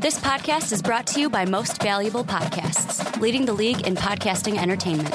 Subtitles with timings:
[0.00, 4.56] This podcast is brought to you by Most Valuable Podcasts, leading the league in podcasting
[4.56, 5.14] entertainment.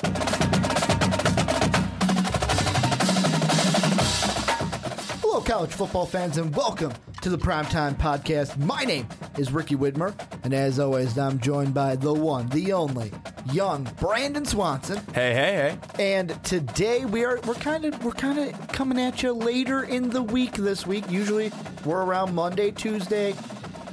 [5.21, 6.93] Hello, college football fans, and welcome
[7.23, 8.59] to the Primetime Podcast.
[8.63, 9.07] My name
[9.39, 10.13] is Ricky Widmer,
[10.43, 13.11] and as always, I'm joined by the one, the only,
[13.51, 14.97] young Brandon Swanson.
[15.15, 16.13] Hey, hey, hey.
[16.13, 20.11] And today we are we're kind of we're kind of coming at you later in
[20.11, 21.09] the week this week.
[21.09, 21.51] Usually
[21.85, 23.33] we're around Monday, Tuesday.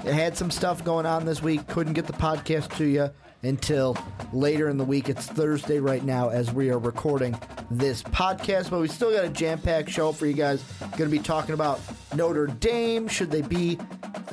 [0.05, 1.69] It had some stuff going on this week.
[1.69, 3.11] Couldn't get the podcast to you
[3.45, 3.97] until
[4.33, 5.09] later in the week.
[5.09, 7.39] It's Thursday right now as we are recording
[7.71, 10.65] this podcast, but we still got a jam-packed show for you guys.
[10.81, 11.81] Going to be talking about
[12.17, 13.07] Notre Dame.
[13.07, 13.79] Should they be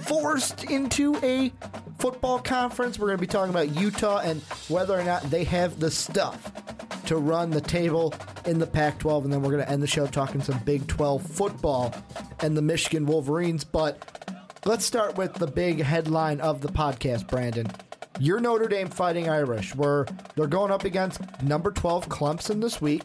[0.07, 1.51] forced into a
[1.99, 2.97] football conference?
[2.97, 6.51] We're going to be talking about Utah and whether or not they have the stuff
[7.05, 9.25] to run the table in the Pac 12.
[9.25, 11.93] And then we're going to end the show talking some Big 12 football
[12.39, 13.63] and the Michigan Wolverines.
[13.63, 14.03] But
[14.65, 17.67] let's start with the big headline of the podcast, Brandon.
[18.19, 23.03] Your Notre Dame Fighting Irish, where they're going up against number 12 Clemson this week,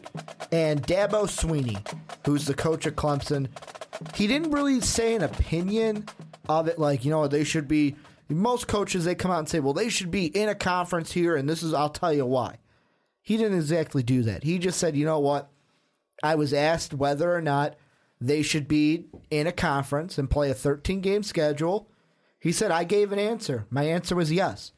[0.51, 1.79] and Dabo Swinney,
[2.25, 3.47] who's the coach of Clemson.
[4.13, 6.05] He didn't really say an opinion
[6.49, 7.95] of it, like, you know, they should be.
[8.27, 11.35] Most coaches, they come out and say, well, they should be in a conference here,
[11.35, 12.57] and this is, I'll tell you why.
[13.21, 14.43] He didn't exactly do that.
[14.43, 15.49] He just said, you know what?
[16.23, 17.75] I was asked whether or not
[18.19, 21.89] they should be in a conference and play a 13 game schedule.
[22.39, 23.65] He said, I gave an answer.
[23.69, 24.71] My answer was yes.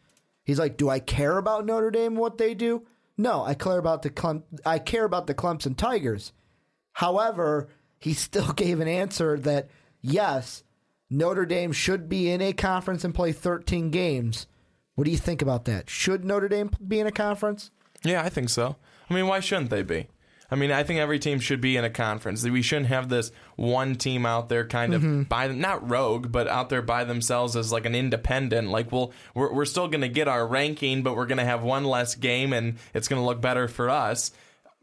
[0.44, 2.84] He's like, do I care about Notre Dame and what they do?
[3.18, 6.32] No, I care about the Clem- I care about the Clemson Tigers.
[6.94, 7.68] However,
[8.00, 9.70] he still gave an answer that
[10.02, 10.64] yes,
[11.10, 14.48] Notre Dame should be in a conference and play 13 games.
[14.96, 15.90] What do you think about that?
[15.90, 17.72] Should Notre Dame be in a conference?
[18.04, 18.78] Yeah, I think so.
[19.10, 20.08] I mean, why shouldn't they be?
[20.50, 22.44] I mean, I think every team should be in a conference.
[22.44, 25.24] We shouldn't have this one team out there kind of Mm-hmm.
[25.24, 28.70] by not rogue, but out there by themselves as like an independent.
[28.70, 31.64] Like, well, we're we're still going to get our ranking, but we're going to have
[31.64, 34.32] one less game, and it's going to look better for us.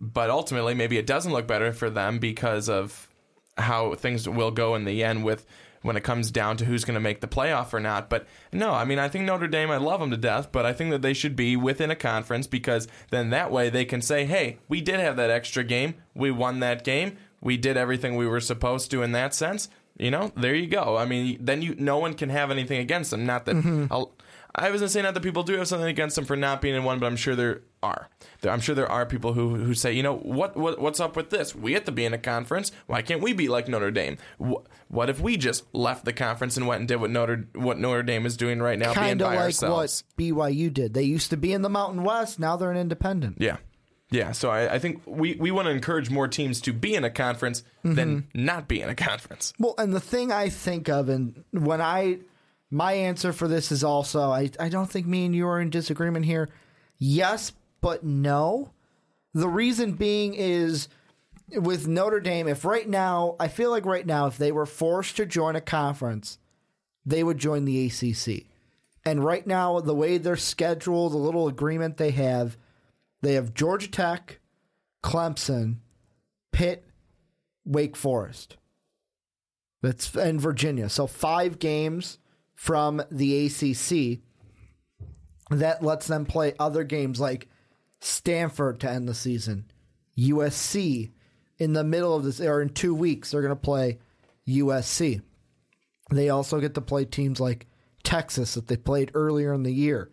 [0.01, 3.09] But ultimately, maybe it doesn't look better for them because of
[3.57, 5.47] how things will go in the end with
[5.85, 8.09] when it comes down to who's going to make the playoff or not.
[8.09, 10.73] But no, I mean, I think Notre Dame, I love them to death, but I
[10.73, 14.25] think that they should be within a conference because then that way they can say,
[14.25, 15.97] hey, we did have that extra game.
[16.15, 17.19] We won that game.
[17.43, 19.69] We did everything we were supposed to in that sense.
[19.99, 20.97] You know, there you go.
[20.97, 23.27] I mean, then you no one can have anything against them.
[23.27, 23.87] Not that mm-hmm.
[23.93, 24.13] I'll,
[24.55, 26.75] I was gonna say not that people do have something against them for not being
[26.75, 28.09] in one, but I'm sure there are.
[28.41, 31.17] There, I'm sure there are people who who say, you know, what what what's up
[31.17, 31.55] with this?
[31.55, 32.71] We have to be in a conference.
[32.87, 34.19] Why can't we be like Notre Dame?
[34.41, 37.79] Wh- what if we just left the conference and went and did what Notre what
[37.79, 40.05] Notre Dame is doing right now, being Kind of by like ourselves?
[40.17, 40.95] what BYU did.
[40.95, 43.39] They used to be in the Mountain West, now they're an independent.
[43.41, 43.57] Yeah.
[44.11, 47.03] Yeah, so I, I think we, we want to encourage more teams to be in
[47.03, 48.45] a conference than mm-hmm.
[48.45, 49.53] not be in a conference.
[49.59, 52.19] Well, and the thing I think of, and when I,
[52.75, 55.71] my answer for this is also, I, I don't think me and you are in
[55.71, 56.49] disagreement here.
[56.99, 58.73] Yes, but no.
[59.33, 60.89] The reason being is
[61.53, 65.17] with Notre Dame, if right now, I feel like right now, if they were forced
[65.19, 66.39] to join a conference,
[67.07, 68.47] they would join the ACC.
[69.05, 72.57] And right now, the way they're scheduled, the little agreement they have,
[73.23, 74.41] they have Georgia Tech,
[75.01, 75.77] Clemson,
[76.51, 76.85] Pitt,
[77.65, 78.57] Wake Forest.
[79.81, 80.89] That's in Virginia.
[80.89, 82.19] So five games
[82.55, 84.21] from the ACC.
[85.51, 87.49] That lets them play other games like
[88.01, 89.71] Stanford to end the season,
[90.19, 91.13] USC
[91.59, 93.99] in the middle of this, or in two weeks, they're going to play
[94.49, 95.23] USC.
[96.11, 97.67] They also get to play teams like
[98.03, 100.11] Texas that they played earlier in the year.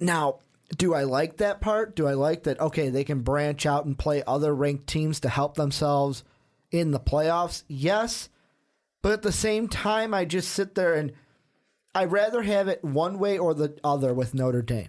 [0.00, 0.40] Now,
[0.76, 1.96] do I like that part?
[1.96, 2.60] Do I like that?
[2.60, 6.24] Okay, they can branch out and play other ranked teams to help themselves
[6.70, 7.64] in the playoffs.
[7.68, 8.28] Yes,
[9.02, 11.12] but at the same time, I just sit there and
[11.94, 14.88] I'd rather have it one way or the other with Notre Dame.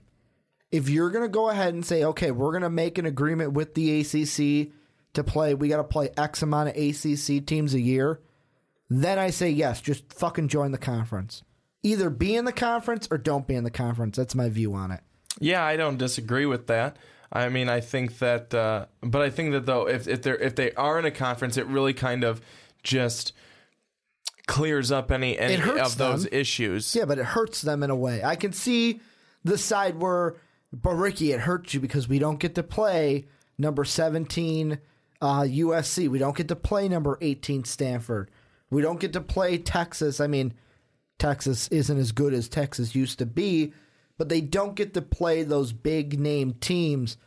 [0.71, 3.53] If you're going to go ahead and say, okay, we're going to make an agreement
[3.53, 4.71] with the ACC
[5.13, 8.19] to play, we got to play X amount of ACC teams a year,
[8.89, 11.43] then I say yes, just fucking join the conference.
[11.81, 14.17] Either be in the conference or don't be in the conference.
[14.17, 15.01] That's my view on it.
[15.39, 16.97] Yeah, I don't disagree with that.
[17.31, 20.55] I mean, I think that, uh, but I think that though, if if they if
[20.55, 22.41] they are in a conference, it really kind of
[22.83, 23.33] just
[24.49, 26.33] clears up any any of those them.
[26.33, 26.95] issues.
[26.95, 28.23] Yeah, but it hurts them in a way.
[28.23, 28.99] I can see
[29.43, 30.35] the side where,
[30.73, 34.79] but Ricky, it hurts you because we don't get to play number 17
[35.21, 36.09] uh, USC.
[36.09, 38.31] We don't get to play number 18 Stanford.
[38.71, 40.19] We don't get to play Texas.
[40.19, 40.53] I mean,
[41.19, 43.73] Texas isn't as good as Texas used to be,
[44.17, 47.17] but they don't get to play those big name teams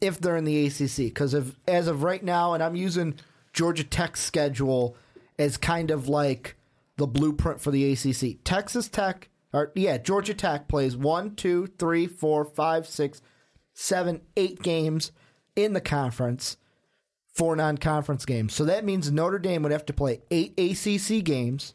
[0.00, 0.96] if they're in the ACC.
[0.96, 1.34] Because
[1.68, 3.14] as of right now, and I'm using
[3.52, 4.96] Georgia Tech's schedule
[5.38, 6.56] as kind of like
[6.96, 8.42] the blueprint for the ACC.
[8.44, 13.20] Texas Tech Or yeah, Georgia Tech plays one, two, three, four, five, six,
[13.74, 15.12] seven, eight games
[15.54, 16.56] in the conference,
[17.34, 18.54] four non-conference games.
[18.54, 21.74] So that means Notre Dame would have to play eight ACC games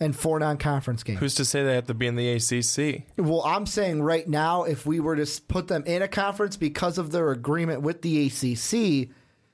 [0.00, 1.20] and four non-conference games.
[1.20, 3.04] Who's to say they have to be in the ACC?
[3.16, 6.98] Well, I'm saying right now, if we were to put them in a conference because
[6.98, 9.08] of their agreement with the ACC,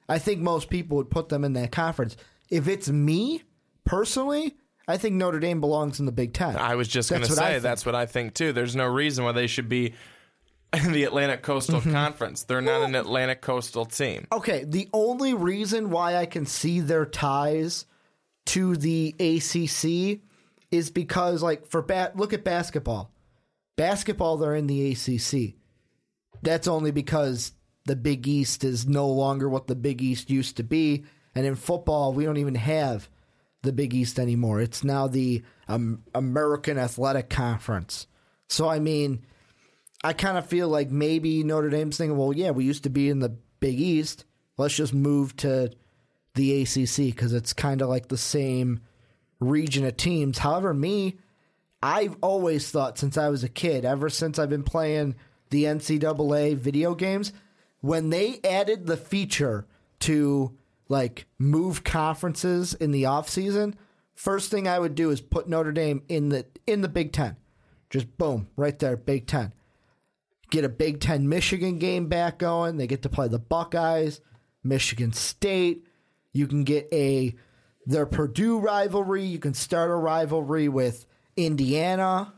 [0.09, 2.17] I think most people would put them in that conference.
[2.51, 3.43] If it's me
[3.85, 4.57] personally,
[4.87, 6.57] I think Notre Dame belongs in the Big Ten.
[6.57, 8.53] I was just going to That's what I say that's what I think too.
[8.53, 9.95] There's no reason why they should be
[10.73, 11.93] in the Atlantic Coastal Mm-hmm.
[11.93, 12.43] Conference.
[12.45, 14.27] They're not an Atlantic Coastal team.
[14.33, 17.87] Okay, the only reason why I can see their ties
[18.47, 20.21] to the ACC
[20.71, 23.11] is because, like, for ba- look at basketball.
[23.77, 25.55] Basketball, they're in the ACC.
[26.43, 27.53] That's only because
[27.87, 31.05] the Big East is no longer what the Big East used to be,
[31.35, 33.09] and in football, we don't even have
[33.63, 34.61] the Big East anymore.
[34.61, 38.07] It's now the um, American Athletic Conference.
[38.49, 39.25] So, I mean,
[40.03, 43.09] I kind of feel like maybe Notre Dame's thinking, well, yeah, we used to be
[43.09, 44.25] in the Big East.
[44.57, 45.71] Let's just move to
[46.35, 48.81] the ACC because it's kind of like the same
[49.41, 50.39] region of teams.
[50.39, 51.19] However, me,
[51.83, 55.17] I've always thought since I was a kid, ever since I've been playing
[55.51, 57.33] the NCAA video games,
[57.81, 59.67] when they added the feature
[60.01, 60.57] to
[60.89, 63.75] like move conferences in the offseason,
[64.15, 67.37] first thing I would do is put Notre Dame in the in the Big 10.
[67.91, 69.53] Just boom, right there, Big 10
[70.51, 72.77] get a Big Ten Michigan game back going.
[72.77, 74.21] They get to play the Buckeyes,
[74.63, 75.87] Michigan State.
[76.33, 77.35] You can get a
[77.87, 79.25] their Purdue rivalry.
[79.25, 81.07] You can start a rivalry with
[81.37, 82.35] Indiana.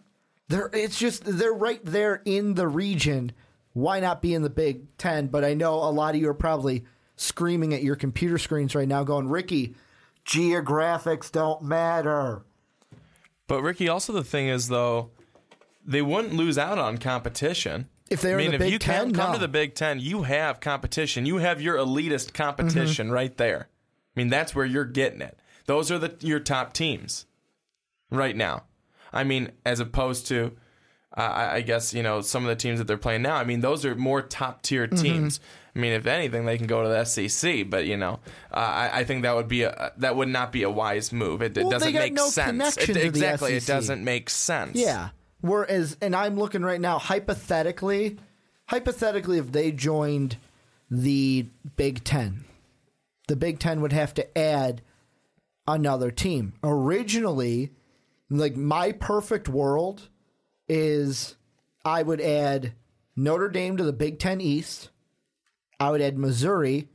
[0.49, 3.33] They're it's just they're right there in the region.
[3.73, 5.29] Why not be in the Big Ten?
[5.29, 6.85] But I know a lot of you are probably
[7.21, 9.75] screaming at your computer screens right now, going, Ricky,
[10.27, 12.43] geographics don't matter.
[13.47, 15.11] But Ricky, also the thing is though,
[15.85, 17.89] they wouldn't lose out on competition.
[18.11, 19.35] If they I mean, the if Big you Ten, can come no.
[19.35, 21.27] to the Big Ten, you have competition.
[21.27, 23.15] You have your elitist competition Mm-hmm.
[23.15, 23.69] right there.
[24.17, 25.39] I mean, that's where you're getting it.
[25.67, 27.27] Those are the your top teams
[28.11, 28.65] right now.
[29.13, 30.57] I mean, as opposed to,
[31.17, 33.37] uh, I I guess you know some of the teams that they're playing now.
[33.37, 35.03] I mean, those are more top tier Mm-hmm.
[35.03, 35.41] teams.
[35.75, 37.71] I mean, if anything, they can go to the SEC.
[37.71, 38.19] But you know,
[38.53, 41.43] uh, I, I think that would be a that would not be a wise move.
[41.43, 42.77] It, it Well, they doesn't make no sense.
[42.77, 44.77] It- exactly, it doesn't make sense.
[44.77, 45.11] Yeah.
[45.43, 48.19] Whereas, and I'm looking right now, hypothetically,
[48.67, 50.37] hypothetically, if they joined
[50.91, 51.47] the
[51.77, 52.45] Big Ten,
[53.29, 54.83] the Big Ten would have to add
[55.67, 56.53] another team.
[56.63, 57.71] Originally,
[58.29, 60.09] like my perfect world
[60.71, 61.35] is
[61.85, 62.75] I would add
[63.17, 64.91] Notre Dame to the Big Ten East.
[65.81, 66.89] I would add Missouri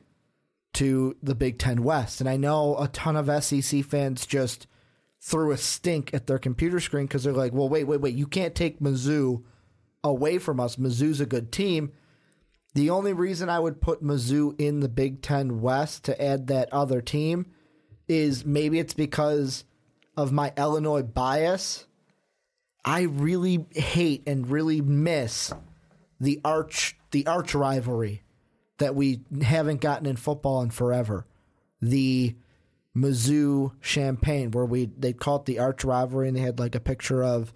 [0.76, 2.22] to the Big Ten West.
[2.22, 4.66] And I know a ton of SEC fans just
[5.20, 8.28] threw a stink at their computer screen because they're like, well, wait, wait, wait, you
[8.28, 9.44] can't take Mizzou
[10.04, 10.78] away from us.
[10.78, 11.92] Mizzou's a good team.
[12.76, 16.72] The only reason I would put Mizzou in the Big Ten West to add that
[16.72, 17.48] other team
[18.08, 19.66] is maybe it's because
[20.16, 21.88] of my Illinois bias.
[22.86, 25.52] I really hate and really miss
[26.22, 28.22] the arch the arch rivalry
[28.78, 31.26] that we haven't gotten in football in forever.
[31.82, 32.36] The
[32.96, 36.80] Mizzou Champaign, where we they call it the Arch rivalry, and they had like a
[36.80, 37.54] picture of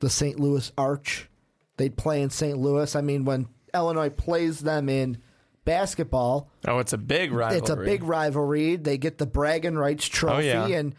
[0.00, 0.38] the St.
[0.40, 1.28] Louis Arch.
[1.76, 2.58] They'd play in St.
[2.58, 2.94] Louis.
[2.96, 5.18] I mean, when Illinois plays them in
[5.64, 7.58] basketball, Oh, it's a big rivalry.
[7.58, 8.76] it's a big rivalry.
[8.76, 10.66] They get the bragging rights oh, trophy, yeah.
[10.66, 10.94] and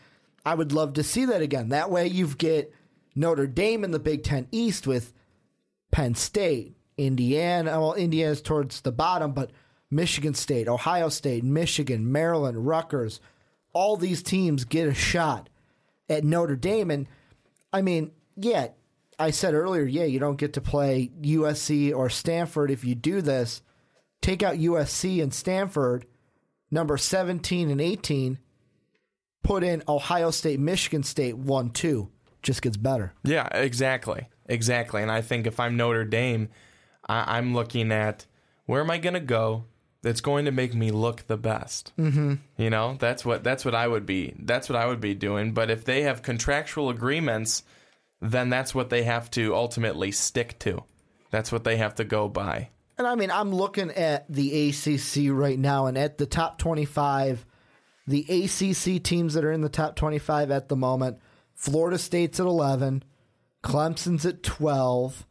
[0.45, 1.69] I would love to see that again.
[1.69, 2.73] That way, you get
[3.15, 5.13] Notre Dame in the Big Ten East with
[5.91, 7.79] Penn State, Indiana.
[7.79, 9.51] Well, Indiana's towards the bottom, but
[9.89, 13.21] Michigan State, Ohio State, Michigan, Maryland, Rutgers,
[13.73, 15.49] all these teams get a shot
[16.09, 16.91] at Notre Dame.
[16.91, 17.07] And
[17.71, 18.67] I mean, yeah,
[19.17, 23.21] I said earlier, yeah, you don't get to play USC or Stanford if you do
[23.21, 23.61] this.
[24.21, 26.05] Take out USC and Stanford,
[26.71, 28.39] number 17 and 18,
[29.43, 32.11] put in Ohio State, Michigan State 1 2.
[32.45, 33.11] Just gets better.
[33.23, 35.01] Yeah, exactly, exactly.
[35.01, 36.49] And I think if I'm Notre Dame,
[37.09, 38.27] I, I'm looking at
[38.67, 39.65] where am I going to go
[40.03, 41.91] that's going to make me look the best.
[41.97, 42.35] Mm-hmm.
[42.57, 44.35] You know, that's what that's what I would be.
[44.37, 45.51] That's what I would be doing.
[45.51, 47.63] But if they have contractual agreements,
[48.21, 50.83] then that's what they have to ultimately stick to.
[51.31, 52.69] That's what they have to go by.
[52.99, 57.43] And I mean, I'm looking at the ACC right now, and at the top 25,
[58.05, 61.17] the ACC teams that are in the top 25 at the moment
[61.55, 63.03] Florida State's at 11,
[63.63, 65.25] Clemson's at 12.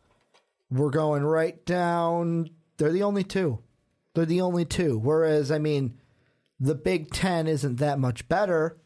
[0.70, 2.50] We're going right down.
[2.78, 3.60] They're the only two.
[4.14, 4.98] They're the only two.
[4.98, 5.98] Whereas, I mean,
[6.58, 8.78] the Big Ten isn't that much better,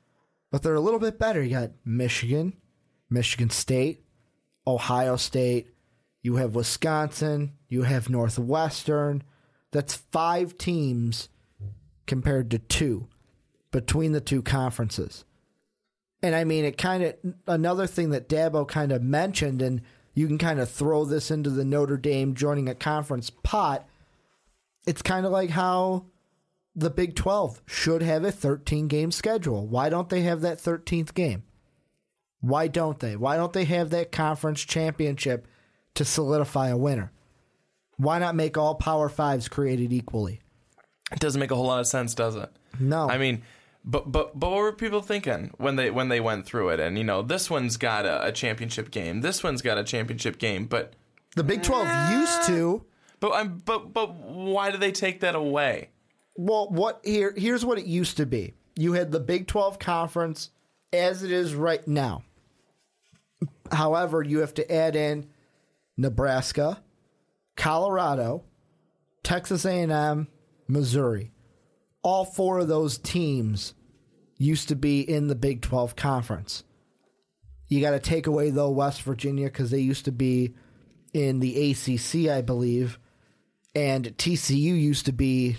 [0.51, 1.43] but they're a little bit better.
[1.43, 2.55] You got Michigan,
[3.09, 4.05] Michigan State,
[4.67, 5.69] Ohio State,
[6.23, 9.23] you have Wisconsin, you have Northwestern.
[9.71, 11.29] That's five teams
[12.07, 13.09] compared to two
[13.71, 15.25] between the two conferences.
[16.23, 17.15] And I mean, it kind of,
[17.47, 19.83] another thing that Dabo kind of mentioned, and
[20.15, 23.89] you can kind of throw this into the Notre Dame joining a conference pot.
[24.87, 26.07] It's kind of like how
[26.75, 29.67] the Big 12 should have a 13 game schedule.
[29.67, 31.45] Why don't they have that 13th game?
[32.41, 33.17] Why don't they?
[33.17, 35.47] Why don't they have that conference championship
[35.95, 37.13] to solidify a winner?
[37.97, 40.41] Why not make all Power Fives created equally?
[41.11, 42.51] It doesn't make a whole lot of sense, does it?
[42.79, 43.11] No.
[43.11, 43.43] I mean,
[43.89, 46.79] but but but what were people thinking when they when they went through it?
[46.79, 49.23] And you know, this one's got a, a championship game.
[49.23, 50.67] This one's got a championship game.
[50.67, 50.93] But
[51.35, 52.85] the Big 12 used to.
[53.19, 55.89] but but but why do they take that away?
[56.37, 58.53] Well, what here here's what it used to be.
[58.77, 60.51] You had the Big 12 conference
[60.93, 62.25] as it is right now.
[63.73, 65.31] However, you have to add in
[65.97, 66.83] Nebraska,
[67.57, 68.45] Colorado,
[69.23, 70.29] Texas A&M,
[70.69, 71.33] Missouri.
[72.03, 73.75] All four of those teams
[74.39, 76.65] used to be in the Big 12 conference.
[77.67, 80.55] You got to take away though West Virginia cuz they used to be
[81.13, 82.99] in the ACC, I believe,
[83.75, 85.57] and TCU used to be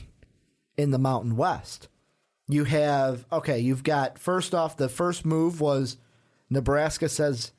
[0.78, 1.90] in the Mountain West.
[2.48, 5.98] You have okay, you've got first off the first move was
[6.50, 7.52] Nebraska says,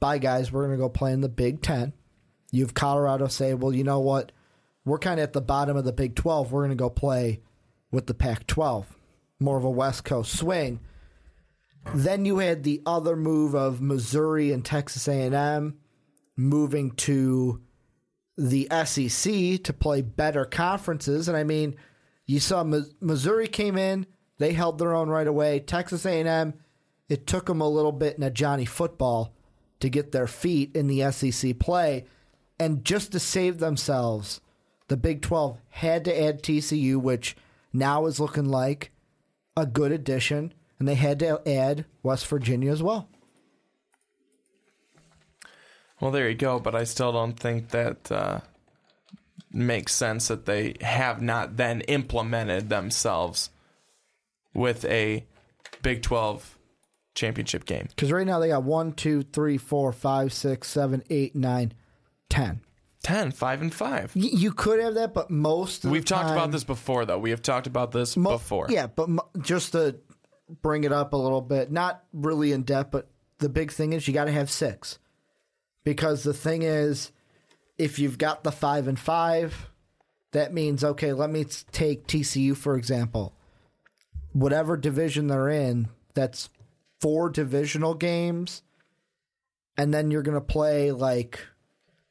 [0.00, 1.92] "Bye guys, we're going to go play in the Big 10."
[2.50, 4.32] You have Colorado say, "Well, you know what?
[4.84, 6.50] We're kind of at the bottom of the Big 12.
[6.50, 7.40] We're going to go play
[7.92, 8.96] with the Pac 12."
[9.44, 10.80] More of a West Coast swing.
[11.94, 15.76] Then you had the other move of Missouri and Texas A&M
[16.34, 17.60] moving to
[18.38, 21.76] the SEC to play better conferences, and I mean,
[22.24, 24.06] you saw Missouri came in,
[24.38, 25.60] they held their own right away.
[25.60, 26.54] Texas A&M,
[27.10, 29.34] it took them a little bit in a Johnny football
[29.80, 32.06] to get their feet in the SEC play,
[32.58, 34.40] and just to save themselves,
[34.88, 37.36] the Big 12 had to add TCU, which
[37.74, 38.90] now is looking like
[39.56, 43.08] a good addition, and they had to add West Virginia as well.
[46.00, 46.58] Well, there you go.
[46.58, 48.40] But I still don't think that uh,
[49.52, 53.50] makes sense that they have not then implemented themselves
[54.52, 55.24] with a
[55.82, 56.58] Big 12
[57.14, 57.86] championship game.
[57.88, 61.72] Because right now they got one, two, three, four, five, six, seven, eight, nine,
[62.28, 62.60] ten.
[63.04, 64.16] 10, 5 and 5.
[64.16, 67.18] Y- You could have that, but most of We've talked time- about this before, though.
[67.18, 68.66] We have talked about this Mo- before.
[68.68, 69.96] Yeah, but mo- just to
[70.62, 73.08] bring it up a little bit, not really in depth, but
[73.38, 74.98] the big thing is you got to have six.
[75.84, 77.12] Because the thing is,
[77.78, 79.68] if you've got the five and five,
[80.32, 83.34] that means, okay, let me take TCU, for example.
[84.32, 86.48] Whatever division they're in, that's
[87.00, 88.62] four divisional games.
[89.76, 91.40] And then you're going to play like,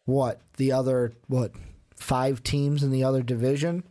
[0.05, 0.41] what?
[0.57, 1.51] The other, what?
[1.95, 3.83] Five teams in the other division?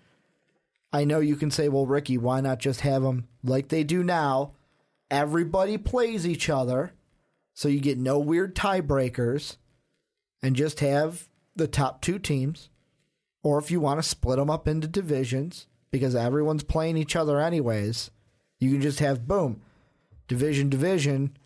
[0.92, 4.04] I know you can say, well, Ricky, why not just have them like they do
[4.04, 4.52] now?
[5.11, 6.92] Everybody plays each other,
[7.54, 9.57] so you get no weird tiebreakers,
[10.42, 12.69] and just have the top two teams.
[13.42, 17.40] Or if you want to split them up into divisions, because everyone's playing each other
[17.40, 18.11] anyways,
[18.59, 19.61] you can just have boom,
[20.28, 21.37] division, division,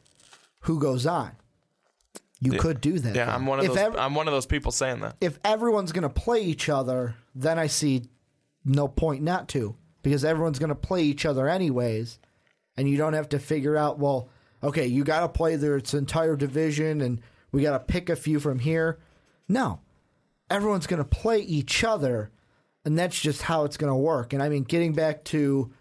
[0.60, 1.32] who goes on.
[2.40, 3.14] You could do that.
[3.14, 3.32] Yeah, though.
[3.32, 3.78] I'm one of If those.
[3.78, 5.16] ev- I'm one of those people saying that.
[5.20, 8.02] if everyone's going to play each other, then I see
[8.64, 12.18] no point not to because everyone's going to play each other anyways,
[12.76, 14.28] and you don't have to figure out well,
[14.62, 17.20] okay, you got to play their its entire division, and
[17.52, 18.98] we got to pick a few from here.
[19.48, 19.80] No,
[20.50, 22.30] everyone's going to play each other,
[22.84, 24.32] and that's just how it's going to work.
[24.34, 25.72] And I mean, getting back to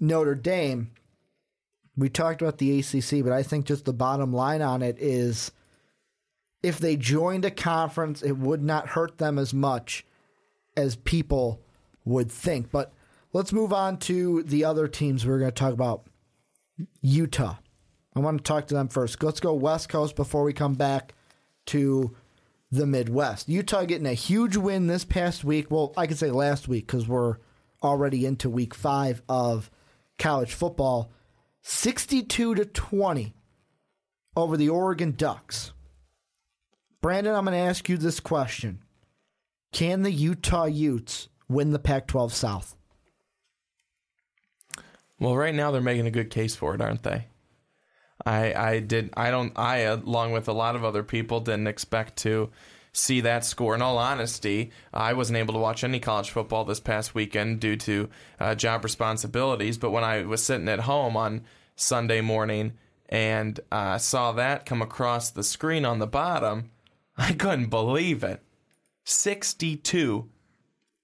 [0.00, 0.90] Notre Dame,
[1.96, 5.52] we talked about the ACC, but I think just the bottom line on it is
[6.62, 10.04] if they joined a conference, it would not hurt them as much
[10.76, 11.60] as people
[12.04, 12.70] would think.
[12.70, 12.92] But
[13.32, 16.06] let's move on to the other teams we're going to talk about.
[17.00, 17.56] Utah.
[18.14, 19.22] I want to talk to them first.
[19.22, 21.14] Let's go West Coast before we come back
[21.66, 22.16] to
[22.70, 23.48] the Midwest.
[23.48, 25.70] Utah getting a huge win this past week.
[25.70, 27.36] Well, I could say last week because we're
[27.82, 29.70] already into week five of
[30.18, 31.10] college football.
[31.62, 33.34] 62 to 20
[34.36, 35.72] over the Oregon Ducks.
[37.00, 38.82] Brandon, I'm going to ask you this question.
[39.72, 42.76] Can the Utah Utes win the Pac 12 South?
[45.20, 47.26] Well, right now they're making a good case for it, aren't they?
[48.26, 52.16] I I did I don't I along with a lot of other people didn't expect
[52.18, 52.50] to
[52.92, 53.74] see that score.
[53.74, 57.76] In all honesty, I wasn't able to watch any college football this past weekend due
[57.76, 58.08] to
[58.40, 59.78] uh, job responsibilities.
[59.78, 61.44] But when I was sitting at home on
[61.76, 62.72] Sunday morning
[63.08, 66.70] and uh, saw that come across the screen on the bottom,
[67.22, 68.42] I couldn't believe it.
[69.04, 70.28] 62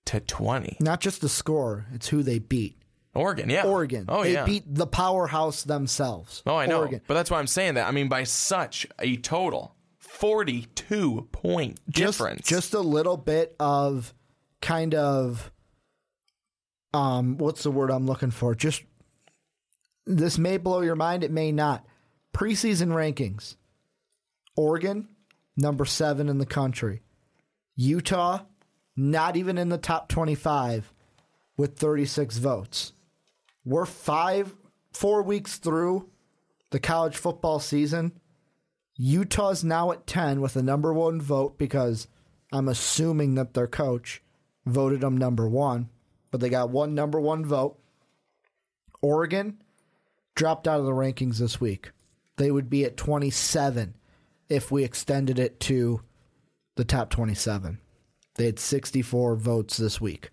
[0.06, 0.76] to 20.
[0.80, 2.78] Not just the score, it's who they beat.
[3.14, 3.64] Oregon, yeah.
[3.64, 4.06] Oregon.
[4.08, 4.44] Oh, they yeah.
[4.44, 6.42] beat the powerhouse themselves.
[6.46, 6.80] oh, I know.
[6.80, 7.00] Oregon.
[7.06, 7.86] But that's why I'm saying that.
[7.86, 12.46] I mean, by such a total 42 point just, difference.
[12.46, 14.12] Just a little bit of
[14.60, 15.50] kind of
[16.94, 18.54] um what's the word I'm looking for?
[18.54, 18.82] Just
[20.06, 21.84] this may blow your mind, it may not.
[22.32, 23.56] Preseason rankings.
[24.56, 25.08] Oregon,
[25.56, 27.02] number 7 in the country.
[27.76, 28.40] Utah,
[28.96, 30.92] not even in the top 25
[31.56, 32.92] with 36 votes.
[33.64, 34.56] We're 5
[34.92, 36.08] 4 weeks through
[36.70, 38.12] the college football season.
[38.96, 42.06] Utah's now at 10 with a number one vote because
[42.52, 44.22] I'm assuming that their coach
[44.64, 45.88] voted them number one,
[46.30, 47.78] but they got one number one vote.
[49.02, 49.62] Oregon
[50.36, 51.90] dropped out of the rankings this week.
[52.36, 53.94] They would be at 27
[54.54, 56.00] if we extended it to
[56.76, 57.78] the top 27.
[58.36, 60.30] They had 64 votes this week.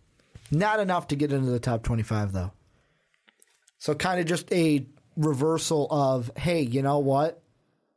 [0.50, 2.52] Not enough to get into the top 25, though.
[3.78, 4.86] So, kind of just a
[5.16, 7.42] reversal of, hey, you know what?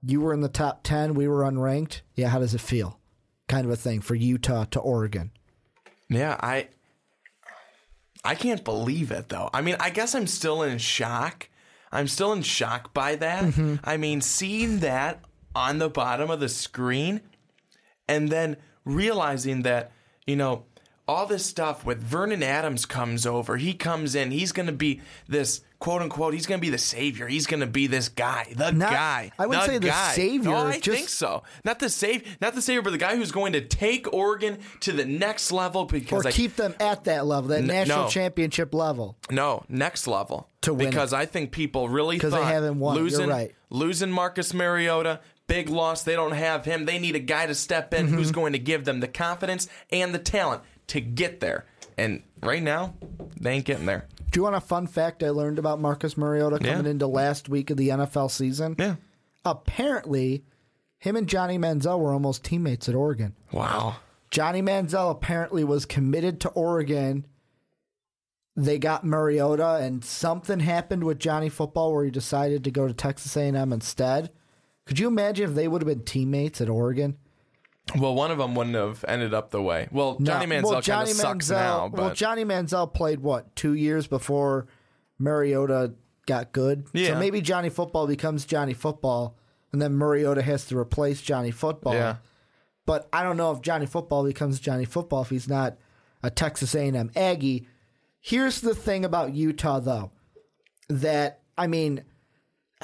[0.02, 2.02] You were in the top 10, we were unranked.
[2.14, 2.98] Yeah, how does it feel?
[3.48, 5.30] Kind of a thing for Utah to Oregon.
[6.08, 6.68] Yeah, I
[8.24, 9.50] I can't believe it though.
[9.52, 11.48] I mean, I guess I'm still in shock.
[11.92, 13.44] I'm still in shock by that.
[13.44, 13.76] Mm-hmm.
[13.84, 15.22] I mean, seeing that
[15.54, 17.20] on the bottom of the screen
[18.08, 19.92] and then realizing that,
[20.26, 20.64] you know,
[21.06, 23.58] all this stuff with Vernon Adams comes over.
[23.58, 24.30] He comes in.
[24.30, 26.32] He's going to be this quote unquote.
[26.32, 27.28] He's going to be the savior.
[27.28, 29.30] He's going to be this guy, the Not- guy.
[29.38, 31.42] I wouldn't say the savior, No, I just- think so.
[31.62, 34.92] Not the save, not the savior, but the guy who's going to take Oregon to
[34.92, 38.08] the next level Or because I keep them at that level, that national no.
[38.08, 39.18] championship level.
[39.30, 40.48] no, next level.
[40.62, 42.96] To win because I think people really 'Cause they haven't won.
[43.06, 43.54] You're right.
[43.68, 46.02] losing Marcus Mariota, big loss.
[46.02, 46.84] They don't have him.
[46.84, 48.14] They need a guy to step in Mm-hmm.
[48.16, 51.66] who's going to give them the confidence and the talent to get there.
[51.96, 52.94] And right now,
[53.40, 54.06] they ain't getting there.
[54.32, 56.90] Do you want a fun fact I learned about Marcus Mariota coming Yeah.
[56.90, 58.74] into last week of the NFL season?
[58.78, 58.96] Yeah.
[59.44, 60.42] Apparently,
[60.98, 63.34] him and Johnny Manziel were almost teammates at Oregon.
[63.52, 63.96] Wow.
[64.30, 67.26] Johnny Manziel apparently was committed to Oregon.
[68.56, 72.94] They got Mariota, and something happened with Johnny football where he decided to go to
[72.94, 74.30] Texas A&M instead.
[74.86, 77.16] Could you imagine if they would have been teammates at Oregon?
[77.98, 79.88] Well, one of them wouldn't have ended up the way.
[79.92, 80.56] Well, Johnny No.
[80.56, 84.66] Manziel well, kind of sucks now, but well, Johnny Manziel played what two years before
[85.18, 85.94] Mariota
[86.26, 86.86] got good.
[86.94, 89.36] So maybe Johnny Football becomes Johnny Football,
[89.72, 91.94] and then Mariota has to replace Johnny Football.
[91.94, 92.16] yeah.
[92.86, 95.76] But I don't know if Johnny Football becomes Johnny Football if he's not
[96.22, 97.66] a Texas A&M Aggie.
[98.20, 100.10] Here's the thing about Utah, though,
[100.88, 102.04] that I mean,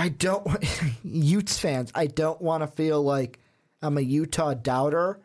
[0.01, 0.49] I don't
[1.05, 1.93] Utes fans.
[1.95, 3.39] I don't want to feel like
[3.83, 5.21] I'm a Utah doubter,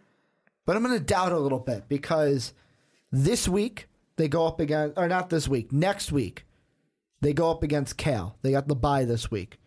[0.65, 2.53] but I'm going to doubt a little bit because
[3.09, 6.43] this week they go up against, or not this week, next week
[7.21, 8.37] they go up against Cal.
[8.41, 9.59] They got the bye this week.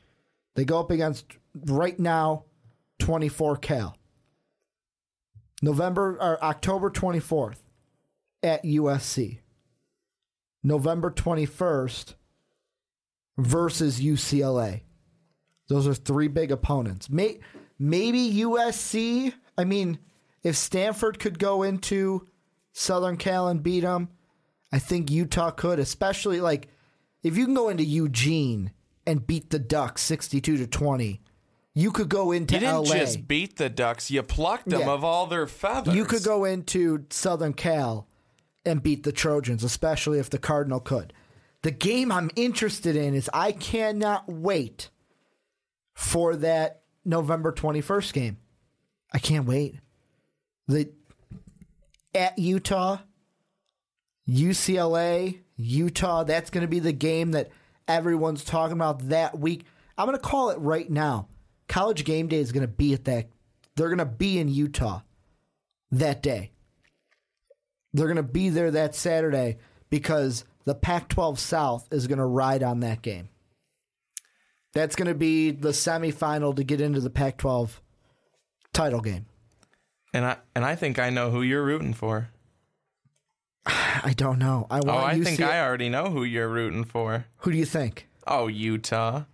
[0.57, 2.45] They go up against right now
[2.99, 3.97] 24 Cal.
[5.63, 7.61] November or October 24th
[8.43, 9.39] at USC.
[10.63, 12.13] November 21st
[13.39, 14.83] versus UCLA.
[15.69, 17.09] Those are three big opponents.
[17.11, 17.41] May,
[17.79, 19.33] maybe USC.
[19.57, 19.99] I mean,
[20.43, 22.27] if Stanford could go into
[22.73, 24.09] Southern Cal and beat them,
[24.73, 26.69] I think Utah could, especially like
[27.23, 28.73] if you can go into Eugene
[29.07, 31.21] and beat the Ducks 62 to 20.
[31.75, 32.95] You could go into You didn't LA.
[32.99, 34.91] just beat the Ducks; you plucked them Yeah.
[34.91, 35.95] of all their feathers.
[35.95, 38.09] You could go into Southern Cal
[38.67, 41.13] and beat the Trojans, especially if the Cardinal could.
[41.63, 44.91] The game I'm interested in is I cannot wait
[45.99, 48.37] for that November 21st game.
[49.13, 49.81] I can't wait.
[50.69, 50.93] The
[52.15, 52.99] at Utah,
[54.29, 57.51] UCLA, Utah, that's going to be the game that
[57.89, 59.65] everyone's talking about that week.
[59.99, 61.27] I'm going to call it right now.
[61.67, 63.31] College game day is going to be at that.
[63.75, 65.01] They're going to be in Utah
[65.91, 66.53] that day.
[67.93, 69.57] They're going to be there that Saturday
[69.91, 73.31] because the Pac 12 South is going to ride on that game.
[74.79, 77.83] That's going to be the semifinal to get into the Pac 12
[78.73, 79.27] title game.
[80.15, 82.29] and I and I think I know who you're rooting for.
[83.67, 84.69] I don't know.
[84.71, 87.27] I want Oh, I UC think I already know who you're rooting for.
[87.39, 88.07] Who do you think?
[88.25, 89.25] Oh, Utah.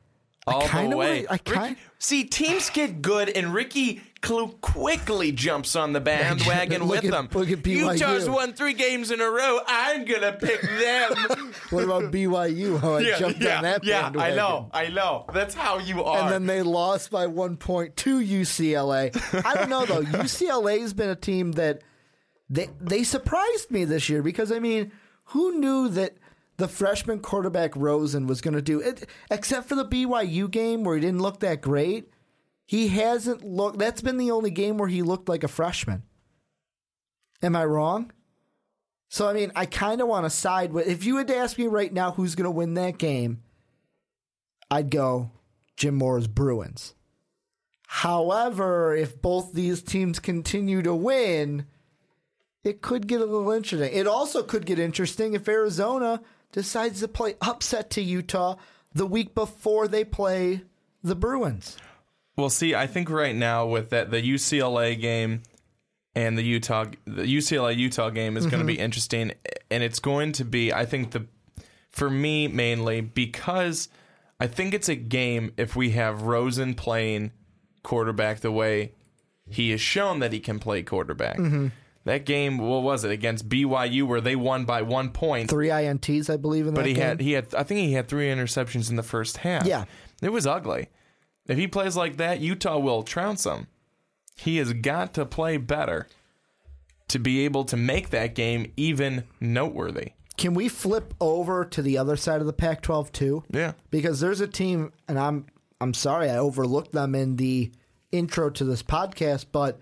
[0.47, 1.25] All the way.
[1.27, 6.01] wanna- I kind- Ricky- see, teams get good, and Ricky Clu quickly jumps on the
[6.01, 7.29] bandwagon with at- them.
[7.31, 7.93] look at BYU.
[7.93, 9.61] Utah's won three games in a row.
[9.67, 11.53] I'm gonna pick them.
[11.71, 12.81] what about BYU?
[12.81, 14.11] How I yeah, jumped yeah, on that yeah.
[14.17, 15.27] I know, I know.
[15.31, 16.23] That's how you are.
[16.23, 19.15] And then they lost by one point to UCLA.
[19.45, 20.01] I don't know though.
[20.03, 21.83] UCLA's been a team that
[22.49, 24.91] they they surprised me this year because I mean,
[25.27, 26.17] who knew that
[26.57, 29.07] the freshman quarterback Rosen was going to do it?
[29.31, 32.09] Except for the BYU game where he didn't look that great,
[32.67, 33.79] he hasn't looked.
[33.79, 36.03] That's been the only game where he looked like a freshman.
[37.43, 38.13] Am I wrong?
[39.09, 40.87] So I mean, I kind of want to side with.
[40.87, 43.43] If you had to ask me right now who's going to win that game,
[44.71, 45.31] I'd go
[45.77, 46.95] Jim Mora's Bruins.
[47.87, 51.67] However, if both these teams continue to win,
[52.65, 53.93] it could get a little interesting.
[53.93, 58.57] It also could get interesting if Arizona decides to play upset to Utah
[58.95, 60.63] the week before they play
[61.03, 61.77] the Bruins.
[62.37, 65.43] Well, see, I think right now with that the UCLA game
[66.15, 68.83] and the Utah the UCLA Utah game is going to be mm-hmm.
[68.83, 69.33] interesting
[69.71, 71.27] and it's going to be I think the
[71.91, 73.89] for me mainly because
[74.41, 77.33] I think it's a game if we have Rosen playing
[77.83, 78.93] quarterback the way
[79.49, 81.39] he has shown that he can play quarterback.
[81.39, 81.69] Mm-hmm.
[82.05, 85.49] That game, what was it against BYU where they won by 1 point?
[85.49, 87.03] Three INTs, I believe, in But he game.
[87.03, 89.67] had he had I think he had three interceptions in the first half.
[89.67, 89.85] Yeah.
[90.21, 90.89] It was ugly.
[91.47, 93.67] If he plays like that, Utah will trounce him.
[94.37, 96.09] He has got to play better
[97.09, 100.13] to be able to make that game even noteworthy.
[100.37, 103.45] Can we flip over to the other side of the Pac-12 too?
[103.51, 103.73] Yeah.
[103.91, 105.47] because there's a team, and I'm
[105.81, 107.71] I'm sorry I overlooked them in the
[108.11, 109.79] intro to this podcast, but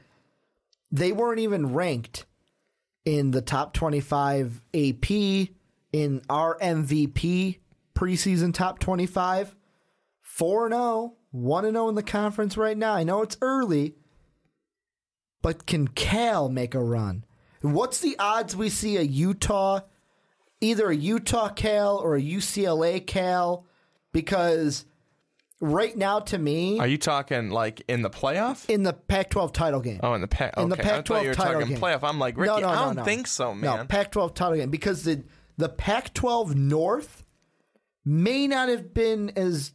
[0.91, 2.27] they weren't even ranked
[3.05, 5.11] in the top 25 AP
[5.93, 7.59] in our MVP
[7.95, 9.55] preseason top 25.
[10.21, 12.95] 4 0, 1 0 in the conference right now.
[12.95, 13.95] I know it's early,
[15.43, 17.25] but can Cal make a run?
[17.63, 19.81] What's the odds we see a Utah,
[20.61, 23.67] either a Utah Cal or a UCLA Cal?
[24.13, 24.85] Because
[25.61, 28.69] right now, to me, Are you talking like in the playoff?
[28.69, 30.01] in the Pac-12 title game.
[30.03, 30.55] Oh, in the Pac.
[30.59, 30.63] Okay.
[30.63, 31.79] in the I thought Pac-12 you were title talking game.
[31.81, 32.03] playoff.
[32.03, 32.53] I'm like Ricky.
[32.53, 33.05] no, no, I no, don't no.
[33.05, 33.79] think so, man.
[33.79, 33.85] No.
[33.87, 35.23] Pac-12 title game because the
[35.57, 37.25] the Pac-12 North
[38.05, 39.73] may not have been as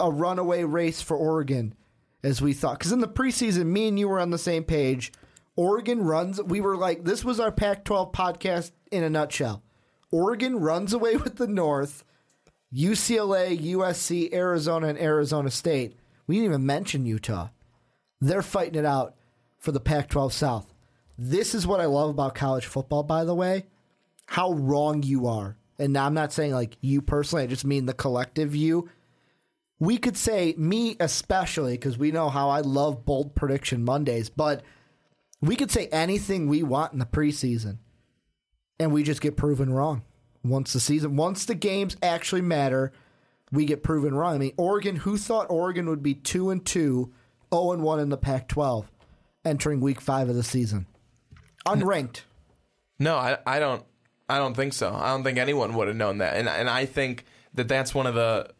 [0.00, 1.74] a runaway race for Oregon
[2.22, 2.78] as we thought.
[2.78, 5.12] Because in the preseason, me and you were on the same page.
[5.56, 6.42] Oregon runs.
[6.42, 9.62] We were like, this was our Pac-12 podcast in a nutshell.
[10.10, 12.04] Oregon runs away with the North.
[12.74, 15.96] UCLA, USC, Arizona, and Arizona State.
[16.26, 17.48] We didn't even mention Utah.
[18.20, 19.14] They're fighting it out
[19.58, 20.74] for the Pac 12 South.
[21.16, 23.66] This is what I love about college football, by the way.
[24.26, 25.56] How wrong you are.
[25.78, 28.88] And I'm not saying like you personally, I just mean the collective you.
[29.78, 34.62] We could say, me especially, because we know how I love bold prediction Mondays, but
[35.42, 37.78] we could say anything we want in the preseason.
[38.78, 40.02] And we just get proven wrong.
[40.42, 42.92] Once the season, once the games actually matter,
[43.50, 44.34] we get proven wrong.
[44.34, 47.12] I mean, Oregon, who thought Oregon would be 2 and 2,
[47.52, 48.90] 0 and 1 in the Pac 12
[49.44, 50.86] entering week five of the season?
[51.66, 52.22] Unranked.
[52.98, 53.84] No, I, I don't.
[54.28, 54.92] I don't think so.
[54.92, 58.06] I don't think anyone would have known that, and and I think that that's one
[58.06, 58.50] of the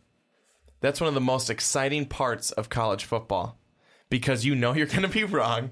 [0.81, 3.59] that's one of the most exciting parts of college football
[4.11, 5.71] because you know you're going to be wrong,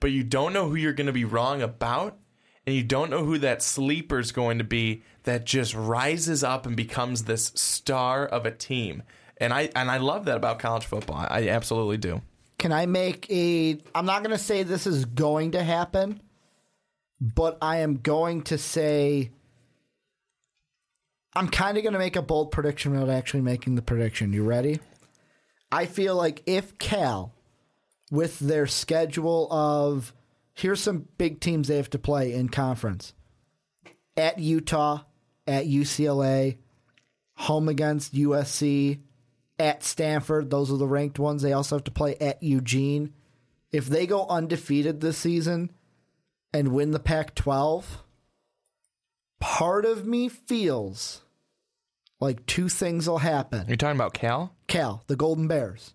[0.00, 2.18] but you don't know who you're going to be wrong about,
[2.66, 6.66] and you don't know who that sleeper is going to be that just rises up
[6.66, 9.02] and becomes this star of a team.
[9.38, 11.26] And I and I love that about college football.
[11.28, 12.22] I absolutely do.
[12.58, 13.78] Can I make a.
[13.94, 16.22] I'm not going to say this is going to happen,
[17.20, 19.30] but I am going to say.
[21.36, 24.32] I'm kind of going to make a bold prediction without actually making the prediction.
[24.32, 24.80] You ready?
[25.72, 27.32] I feel like if Cal,
[28.10, 30.12] with their schedule of.
[30.56, 33.12] Here's some big teams they have to play in conference
[34.16, 35.00] at Utah,
[35.48, 36.58] at UCLA,
[37.34, 39.00] home against USC,
[39.58, 40.50] at Stanford.
[40.50, 41.42] Those are the ranked ones.
[41.42, 43.12] They also have to play at Eugene.
[43.72, 45.72] If they go undefeated this season
[46.52, 48.04] and win the Pac 12,
[49.40, 51.23] part of me feels
[52.24, 53.66] like two things will happen.
[53.68, 54.54] You're talking about Cal?
[54.66, 55.94] Cal, the Golden Bears.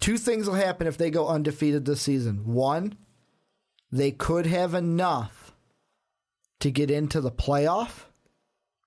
[0.00, 2.46] Two things will happen if they go undefeated this season.
[2.46, 2.96] One,
[3.90, 5.52] they could have enough
[6.60, 8.04] to get into the playoff.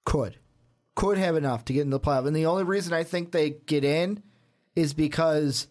[0.05, 0.37] Could.
[0.95, 2.25] Could have enough to get into the playoff.
[2.25, 4.23] And the only reason I think they get in
[4.75, 5.67] is because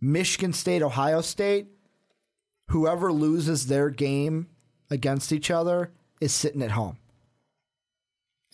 [0.00, 1.66] Michigan State, Ohio State,
[2.68, 4.48] whoever loses their game
[4.90, 6.98] against each other is sitting at home.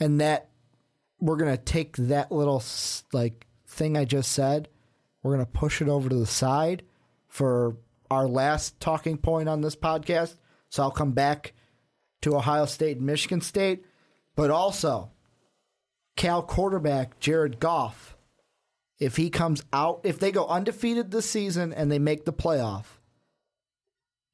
[0.01, 0.49] And that
[1.25, 2.63] we're going to take that little
[3.15, 4.69] like thing I just said,
[5.23, 6.83] we're going to push it over to the side
[7.29, 7.79] for
[8.11, 10.37] our last talking point on this podcast.
[10.69, 11.55] So I'll come back
[12.21, 13.87] to Ohio State and Michigan State,
[14.37, 15.13] but also
[16.15, 18.19] Cal quarterback Jared Goff,
[18.99, 22.85] if he comes out, if they go undefeated this season and they make the playoff,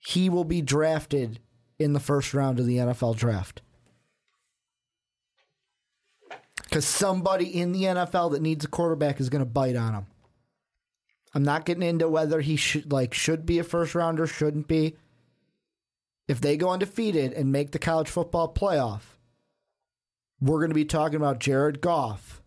[0.00, 1.38] he will be drafted
[1.78, 3.62] in the first round of the NFL draft.
[6.70, 10.06] Because somebody in the NFL that needs a quarterback is going to bite on him.
[11.34, 14.96] I'm not getting into whether he should like should be a first rounder, shouldn't be.
[16.28, 19.02] If they go undefeated and make the college football playoff,
[20.40, 22.40] we're going to be talking about Jared Goff,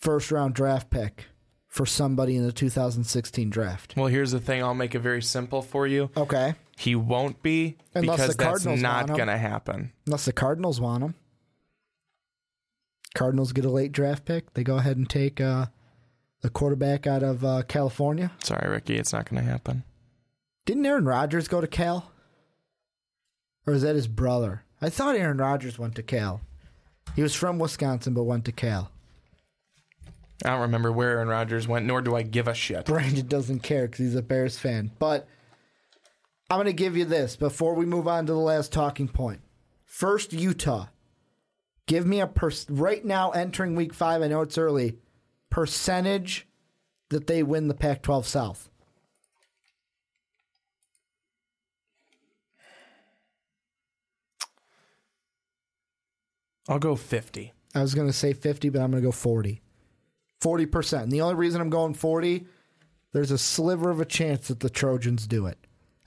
[0.00, 1.26] first round draft pick
[1.68, 3.94] for somebody in the 2016 draft.
[3.96, 4.62] Well, here's the thing.
[4.62, 6.10] I'll make it very simple for you.
[6.16, 6.54] Okay.
[6.76, 9.92] He won't be Unless because the that's Cardinals not going to happen.
[10.06, 11.14] Unless the Cardinals want him.
[13.14, 14.54] Cardinals get a late draft pick.
[14.54, 15.66] They go ahead and take uh,
[16.40, 18.32] the quarterback out of uh, California.
[18.42, 19.84] Sorry, Ricky, it's not going to happen.
[20.64, 22.10] Didn't Aaron Rodgers go to Cal?
[23.66, 24.64] Or is that his brother?
[24.80, 26.40] I thought Aaron Rodgers went to Cal.
[27.14, 28.90] He was from Wisconsin but went to Cal.
[30.44, 32.86] I don't remember where Aaron Rodgers went, nor do I give a shit.
[32.86, 34.90] Brandon doesn't care because he's a Bears fan.
[34.98, 35.28] But
[36.50, 39.40] I'm going to give you this before we move on to the last talking point.
[39.84, 40.86] First, Utah.
[41.86, 44.22] Give me a pers- right now entering week five.
[44.22, 44.98] I know it's early.
[45.50, 46.46] Percentage
[47.10, 48.68] that they win the Pac-12 South.
[56.68, 57.52] I'll go 50.
[57.74, 59.60] I was going to say 50, but I'm going to go 40.
[60.40, 61.02] 40%.
[61.02, 62.46] And the only reason I'm going 40,
[63.12, 65.58] there's a sliver of a chance that the Trojans do it.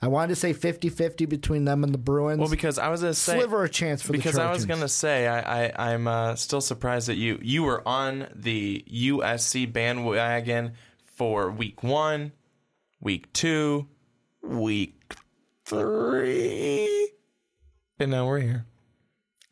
[0.06, 2.38] I wanted to say 50 50 between them and the Bruins.
[2.38, 3.38] Well, because I was going to say.
[3.40, 6.60] sliver of chance for because I was going to say, I, I, I'm uh, still
[6.60, 12.30] surprised that you you were on the USC bandwagon for week one,
[13.00, 13.88] week two,
[14.44, 15.16] week
[15.64, 17.10] three,
[17.98, 18.66] and now we're here.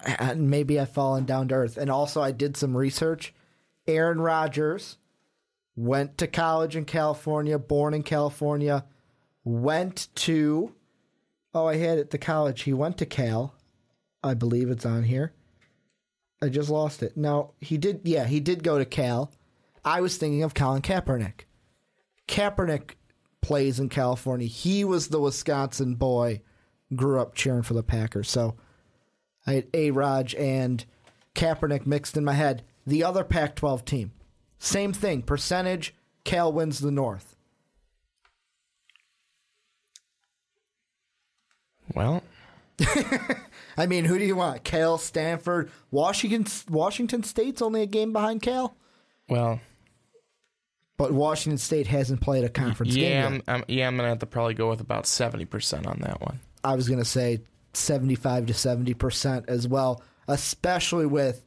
[0.06, 1.76] and maybe I've fallen down to earth.
[1.76, 3.34] And also, I did some research.
[3.88, 4.98] Aaron Rodgers
[5.74, 8.84] went to college in California, born in California,
[9.44, 10.74] went to,
[11.54, 12.62] oh, I had it, the college.
[12.62, 13.54] He went to Cal.
[14.22, 15.32] I believe it's on here.
[16.42, 17.16] I just lost it.
[17.16, 19.32] No, he did, yeah, he did go to Cal.
[19.84, 21.42] I was thinking of Colin Kaepernick.
[22.26, 22.92] Kaepernick
[23.42, 24.46] plays in California.
[24.46, 26.40] He was the Wisconsin boy,
[26.94, 28.30] grew up cheering for the Packers.
[28.30, 28.56] So,
[29.46, 30.84] I had A-Rod and
[31.34, 32.62] Kaepernick mixed in my head.
[32.86, 34.12] The other Pac 12 team.
[34.58, 35.22] Same thing.
[35.22, 37.33] Percentage, Cal wins the North.
[41.94, 42.22] Well,
[43.76, 44.64] I mean, who do you want?
[44.64, 48.76] Cal, Stanford, Washington Washington State's only a game behind Cal,
[49.28, 49.60] well,
[50.96, 53.26] but Washington State hasn't played a conference game yeah.
[53.26, 56.20] I'm, I'm yeah I'm gonna have to probably go with about seventy percent on that
[56.20, 56.40] one.
[56.64, 57.42] I was going to say
[57.74, 61.44] 75 to 70% as well, especially with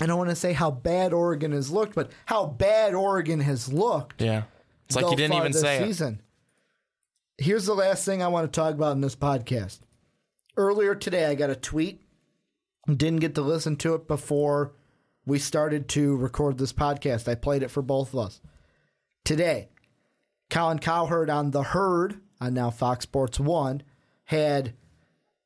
[0.00, 3.72] I don't want to say how bad Oregon has looked, but how bad Oregon has
[3.72, 4.22] looked.
[4.22, 4.44] Yeah,
[4.86, 6.18] it's like you didn't even say it.
[7.40, 9.78] Here's the last thing I want to talk about in this podcast.
[10.56, 12.02] Earlier today, I got a tweet.
[12.88, 14.74] Didn't get to listen to it before
[15.24, 17.28] we started to record this podcast.
[17.28, 18.40] I played it for both of us.
[19.24, 19.68] Today,
[20.50, 23.84] Colin Cowherd on The Herd on now Fox Sports 1
[24.24, 24.74] had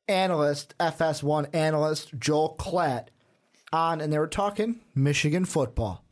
[0.07, 3.09] analyst, FS1 analyst Joel Klatt
[3.71, 6.03] on, and they were talking Michigan football.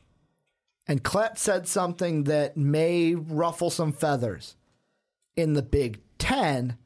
[0.87, 4.57] And Klatt said something that may ruffle some feathers
[5.35, 6.77] in the Big Ten,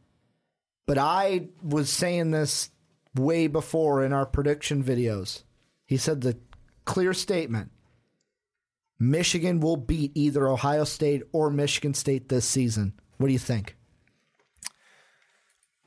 [0.85, 2.69] but I was saying this
[3.15, 5.43] way before in our prediction videos.
[5.85, 6.37] He said the
[6.85, 7.71] clear statement
[8.99, 12.93] Michigan will beat either Ohio State or Michigan State this season.
[13.17, 13.75] What do you think?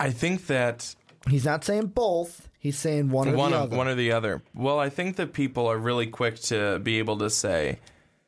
[0.01, 0.95] I think that
[1.29, 2.49] He's not saying both.
[2.59, 3.77] He's saying one or one the other.
[3.77, 4.43] one or the other.
[4.55, 7.79] Well, I think that people are really quick to be able to say,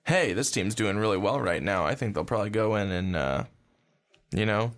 [0.05, 3.17] "Hey, this team's doing really well right now." I think they'll probably go in and,
[3.17, 3.45] uh,
[4.33, 4.73] you know,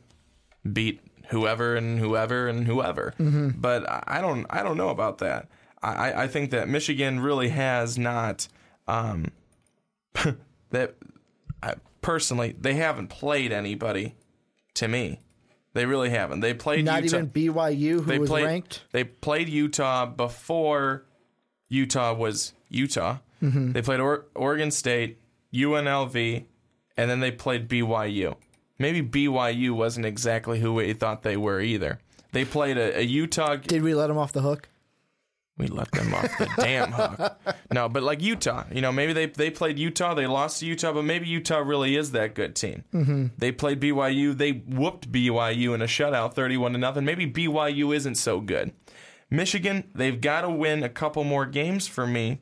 [0.70, 3.14] beat whoever and whoever and whoever.
[3.56, 5.48] But I don't, I don't know about that.
[5.82, 8.48] I, I- I think that Michigan really has not.
[8.88, 9.26] Um,
[10.70, 10.94] that
[11.62, 14.14] I, personally, they haven't played anybody.
[14.76, 15.20] To me,
[15.74, 16.40] they really haven't.
[16.40, 18.82] They played not Utah- even BYU, who they was played, ranked.
[18.92, 21.04] They played Utah before
[21.68, 23.18] Utah was Utah.
[23.42, 23.72] Mm-hmm.
[23.72, 25.18] They played or- Oregon State,
[25.52, 26.44] UNLV,
[26.96, 28.36] and then they played BYU.
[28.78, 31.98] Maybe BYU wasn't exactly who we thought they were either.
[32.32, 33.56] They played a, a Utah.
[33.56, 34.68] Did we let them off the hook?
[35.58, 37.38] We let them off the damn hook.
[37.70, 40.92] No, but like Utah, you know, maybe they they played Utah, they lost to Utah,
[40.92, 42.84] but maybe Utah really is that good team.
[42.92, 43.26] Mm-hmm.
[43.36, 47.04] They played BYU, they whooped BYU in a shutout, thirty-one to nothing.
[47.04, 48.72] Maybe BYU isn't so good.
[49.30, 52.40] Michigan, they've got to win a couple more games for me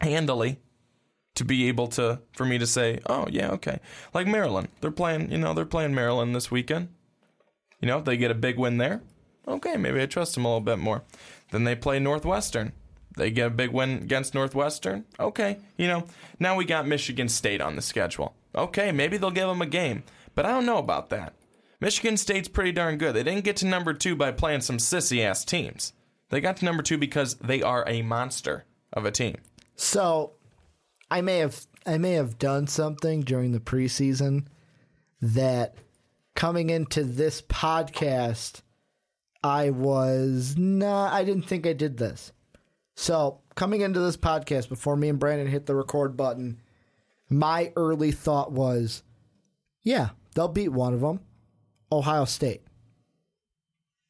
[0.00, 0.60] handily
[1.36, 3.80] to be able to for me to say, "Oh, yeah, okay."
[4.12, 4.68] Like Maryland.
[4.80, 6.88] They're playing, you know, they're playing Maryland this weekend.
[7.80, 9.02] You know, if they get a big win there,
[9.46, 11.04] okay, maybe I trust them a little bit more.
[11.52, 12.72] Then they play Northwestern.
[13.16, 15.04] They get a big win against Northwestern.
[15.18, 16.06] Okay, you know,
[16.38, 18.34] now we got Michigan State on the schedule.
[18.54, 20.02] Okay, maybe they'll give them a game,
[20.34, 21.34] but I don't know about that.
[21.80, 23.14] Michigan State's pretty darn good.
[23.14, 25.92] They didn't get to number two by playing some sissy ass teams.
[26.30, 29.36] They got to number two because they are a monster of a team.
[29.76, 30.32] So,
[31.10, 34.46] I may have I may have done something during the preseason
[35.20, 35.74] that
[36.34, 38.62] coming into this podcast
[39.42, 42.32] I was not I didn't think I did this.
[42.96, 46.60] So, coming into this podcast before me and Brandon hit the record button,
[47.28, 49.02] my early thought was,
[49.82, 51.20] yeah, they'll beat one of them.
[51.92, 52.62] Ohio State.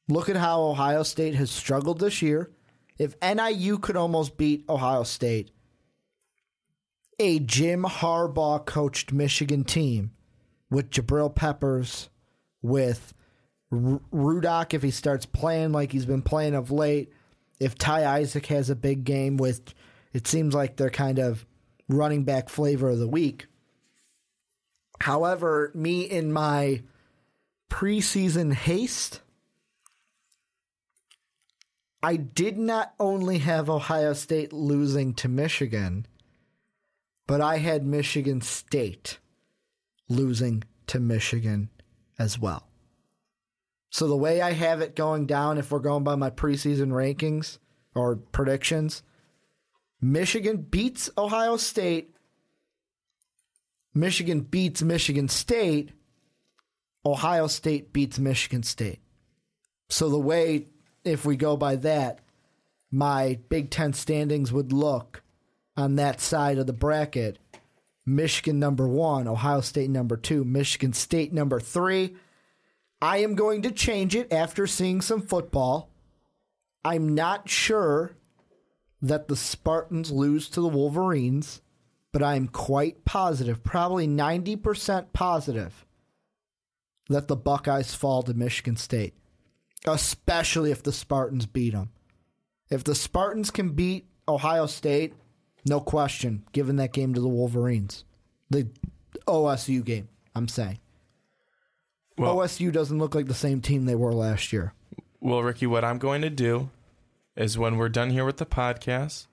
[0.08, 2.52] Look at how Ohio State has struggled this year.
[2.96, 5.50] If NIU could almost beat Ohio State,
[7.18, 10.12] a Jim Harbaugh coached Michigan team
[10.70, 12.08] with Jabril Peppers,
[12.62, 13.14] with
[13.72, 17.12] R- Rudock if he starts playing like he's been playing of late,
[17.58, 19.74] if Ty Isaac has a big game with,
[20.12, 21.46] it seems like they're kind of
[21.88, 23.46] running back flavor of the week.
[25.00, 26.82] However, me in my
[27.70, 29.20] preseason haste,
[32.02, 36.06] I did not only have Ohio State losing to Michigan,
[37.26, 39.18] but I had Michigan State
[40.08, 41.70] losing to Michigan
[42.18, 42.68] as well.
[43.90, 47.58] So the way I have it going down, if we're going by my preseason rankings
[47.94, 49.02] or predictions,
[50.00, 52.14] Michigan beats Ohio State.
[53.94, 55.92] Michigan beats Michigan State.
[57.04, 59.00] Ohio State beats Michigan State.
[59.88, 60.66] So the way,
[61.04, 62.20] if we go by that,
[62.90, 65.22] my Big Ten standings would look
[65.76, 67.38] on that side of the bracket
[68.06, 72.14] Michigan number one, Ohio State number two, Michigan State number three.
[73.02, 75.90] I am going to change it after seeing some football.
[76.84, 78.12] I'm not sure
[79.02, 81.60] that the Spartans lose to the Wolverines,
[82.12, 85.84] but I'm quite positive, probably 90% positive,
[87.08, 89.14] that the Buckeyes fall to Michigan State,
[89.84, 91.90] especially if the Spartans beat them.
[92.70, 95.14] If the Spartans can beat Ohio State,
[95.66, 98.04] no question, giving that game to the Wolverines.
[98.50, 98.68] The
[99.26, 100.78] OSU game, I'm saying.
[102.18, 104.72] Well, OSU doesn't look like the same team they were last year.
[105.20, 106.70] well, Ricky, what I'm going to do
[107.36, 109.26] is when we're done here with the podcast,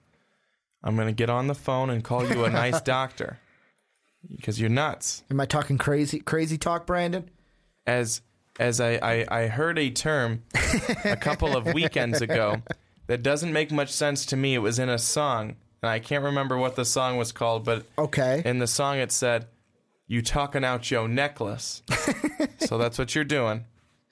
[0.83, 3.39] I'm going to get on the phone and call you a nice doctor
[4.29, 5.23] because you're nuts.
[5.31, 7.29] Am I talking crazy crazy talk, Brandon?
[7.85, 8.21] as
[8.59, 10.43] as I, I, I heard a term
[11.05, 12.61] a couple of weekends ago
[13.07, 14.53] that doesn't make much sense to me.
[14.53, 17.85] It was in a song, and I can't remember what the song was called, but
[17.97, 18.41] Okay.
[18.43, 19.45] in the song it said,
[20.07, 21.83] "You talking out your necklace."
[22.59, 23.65] so that's what you're doing.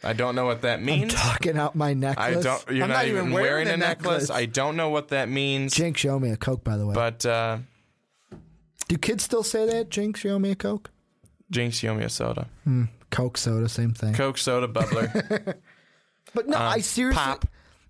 [0.03, 1.13] I don't know what that means.
[1.13, 2.38] Talking out my necklace.
[2.38, 2.69] I don't.
[2.69, 4.29] You're I'm not, even wearing, a necklace.
[4.29, 5.73] I don't know what that means.
[5.75, 6.93] Jinx, show me a Coke, by the way.
[6.95, 7.60] but uh,
[8.88, 9.89] Do kids still say that?
[9.89, 10.89] Jinx, show me a Coke?
[11.51, 12.47] Jinx, owe me a soda.
[13.12, 14.13] Coke soda, same thing.
[14.13, 15.55] Coke soda bubbler.
[16.34, 17.45] But no, I seriously, pop.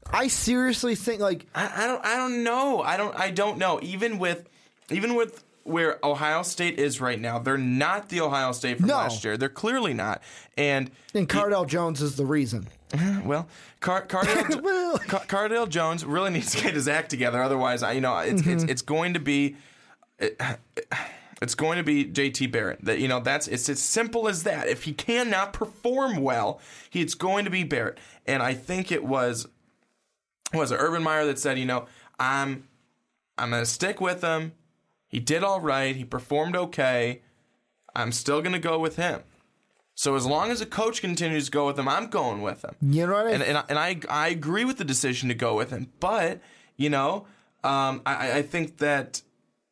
[0.09, 2.81] I seriously think like I, I don't I don't know.
[2.81, 3.79] I don't I don't know.
[3.81, 4.47] Even with
[4.89, 8.95] even with where Ohio State is right now, they're not the Ohio State from No.
[8.95, 9.37] last year.
[9.37, 10.21] They're clearly not.
[10.57, 12.67] And and Cardale Jones is the reason.
[13.23, 13.47] well,
[13.79, 14.97] Car- Cardale, Well.
[14.99, 17.41] Car- Cardale Jones really needs to get his act together.
[17.41, 18.69] Otherwise, I you know it's it's, mm-hmm.
[18.69, 19.55] it's going to be.
[20.19, 20.39] It,
[21.41, 22.85] it's going to be JT Barrett.
[22.85, 24.67] That you know, that's it's as simple as that.
[24.67, 26.59] If he cannot perform well,
[26.89, 27.97] he, it's going to be Barrett.
[28.27, 29.47] And I think it was
[30.53, 31.85] was it Urban Meyer that said, you know,
[32.19, 32.67] I'm
[33.37, 34.53] I'm gonna stick with him.
[35.07, 35.95] He did all right.
[35.95, 37.21] He performed okay.
[37.95, 39.21] I'm still gonna go with him.
[39.93, 42.75] So as long as a coach continues to go with him, I'm going with him.
[42.81, 45.35] You know what I And and, I, and I I agree with the decision to
[45.35, 46.39] go with him, but
[46.77, 47.27] you know,
[47.63, 49.21] um, I, I think that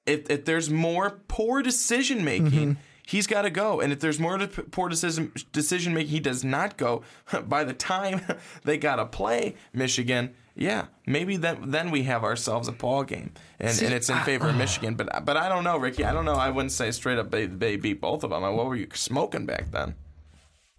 [0.06, 2.82] if if there's more poor decision making, Mm-hmm.
[3.10, 3.82] He's got to go.
[3.82, 4.38] And if there's more
[4.72, 7.04] poor decision decision making, he does not go.
[7.44, 8.22] By the time
[8.64, 13.32] they got to play Michigan, yeah, maybe then then we have ourselves a ball game,
[13.60, 14.96] and, and it's in favor of Michigan.
[14.96, 16.06] But but I don't know, Ricky.
[16.06, 16.34] I don't know.
[16.34, 18.42] I wouldn't say straight up they, they beat both of them.
[18.42, 19.96] What were you smoking back then?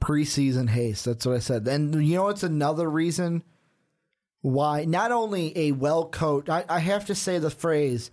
[0.01, 1.05] preseason haste.
[1.05, 1.69] That's what I said.
[1.69, 3.45] And you know what's another reason
[4.41, 8.11] why not only a well coached I, I have to say the phrase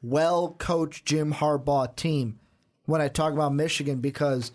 [0.00, 2.40] well coached Jim Harbaugh team
[2.86, 4.52] when I talk about Michigan because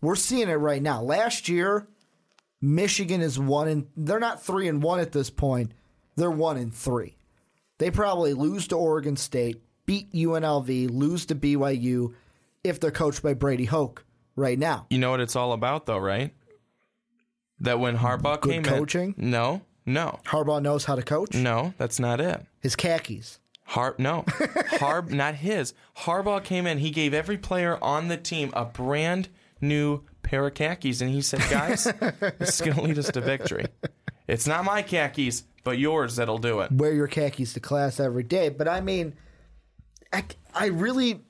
[0.00, 1.02] we're seeing it right now.
[1.02, 1.86] Last year,
[2.60, 5.72] Michigan is one and they're not three and one at this point,
[6.16, 7.16] they're one and three.
[7.78, 12.14] They probably lose to Oregon State, beat UNLV, lose to BYU
[12.62, 14.04] if they're coached by Brady Hoke
[14.36, 14.86] right now.
[14.90, 16.32] You know what it's all about, though, right?
[17.60, 19.14] That when Harbaugh Good came coaching?
[19.18, 21.34] in, no, no, Harbaugh knows how to coach.
[21.34, 22.44] no, that's not it.
[22.60, 23.38] His khakis.
[23.72, 24.26] Har no,
[24.72, 25.72] Harb not his.
[26.00, 26.76] Harbaugh came in.
[26.76, 29.30] He gave every player on the team a brand
[29.62, 31.84] new pair of khakis, and he said, "Guys,
[32.38, 33.64] this is going to lead us to victory.
[34.28, 38.24] It's not my khakis, but yours that'll do it." wear your khakis to class every
[38.24, 38.50] day.
[38.50, 39.14] But I mean,
[40.12, 41.22] I, I really,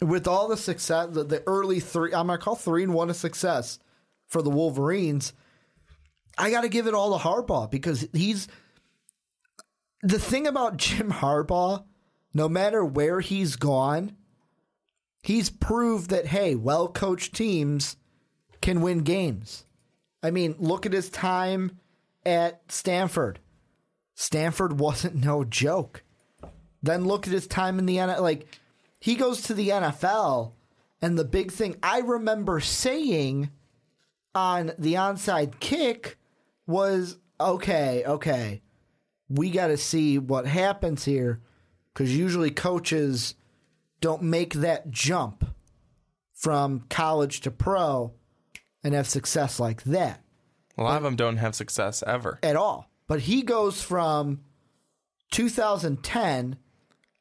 [0.00, 3.14] with all the success, the, the early three, I'm gonna call three and one a
[3.14, 3.80] success
[4.28, 5.32] for the Wolverines.
[6.38, 8.46] I got to give it all to Harbaugh because he's
[10.02, 11.84] the thing about Jim Harbaugh.
[12.34, 14.16] No matter where he's gone,
[15.22, 17.96] he's proved that hey, well coached teams
[18.62, 19.66] can win games.
[20.22, 21.78] I mean, look at his time
[22.24, 23.38] at Stanford.
[24.14, 26.02] Stanford wasn't no joke.
[26.82, 28.20] Then look at his time in the NFL.
[28.20, 28.46] Like,
[28.98, 30.52] he goes to the NFL,
[31.00, 33.50] and the big thing I remember saying
[34.34, 36.16] on the onside kick
[36.66, 38.62] was okay, okay,
[39.34, 41.40] we got to see what happens here
[41.92, 43.34] because usually coaches
[44.00, 45.44] don't make that jump
[46.34, 48.12] from college to pro
[48.82, 50.20] and have success like that
[50.76, 52.38] A lot of them don't have success ever.
[52.42, 52.90] at all.
[53.06, 54.40] But he goes from
[55.30, 56.56] 2010,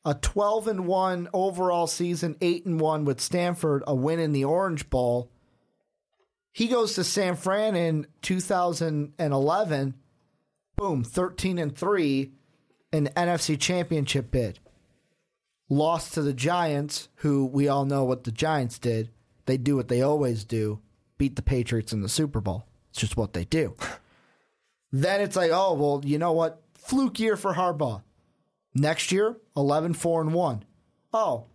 [0.06, 4.46] a 12 and 1 overall season, 8 and 1 with Stanford, a win in the
[4.46, 5.32] Orange Bowl.
[6.52, 9.94] He goes to San Fran in 2011,
[10.82, 12.32] boom, 13 and 3,
[12.92, 14.58] an NFC championship bid.
[15.70, 19.12] Lost to the Giants, who we all know what the Giants did.
[19.46, 20.82] They do what they always do
[21.20, 22.66] beat the Patriots in the Super Bowl.
[22.90, 23.76] It's just what they do.
[24.94, 26.62] Then it's like, oh, well, you know what?
[26.74, 28.02] Fluke year for Harbaugh.
[28.76, 30.66] Next year, 11 4 and 1.
[31.14, 31.46] Oh,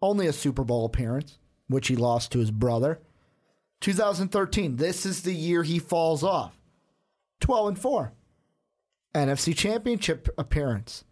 [0.00, 3.00] only a Super Bowl appearance, which he lost to his brother.
[3.80, 6.56] 2013, this is the year he falls off.
[7.40, 8.12] 12 and 4.
[9.14, 11.04] NFC Championship appearance.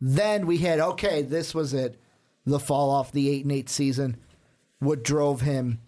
[0.00, 2.00] Then we had, okay, this was it.
[2.46, 4.16] The fall off the 8 and 8 season.
[4.78, 5.80] What drove him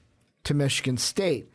[0.44, 1.48] to Michigan State.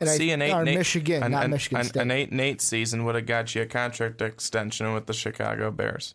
[0.00, 2.00] And See, an eight, or eight Michigan, an, not an- Michigan an- State.
[2.02, 5.70] An eight and eight season would have got you a contract extension with the Chicago
[5.70, 6.14] Bears.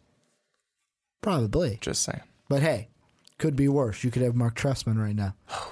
[1.21, 1.77] Probably.
[1.81, 2.21] Just saying.
[2.49, 2.89] But hey,
[3.37, 4.03] could be worse.
[4.03, 5.35] You could have Marc Trestman right now.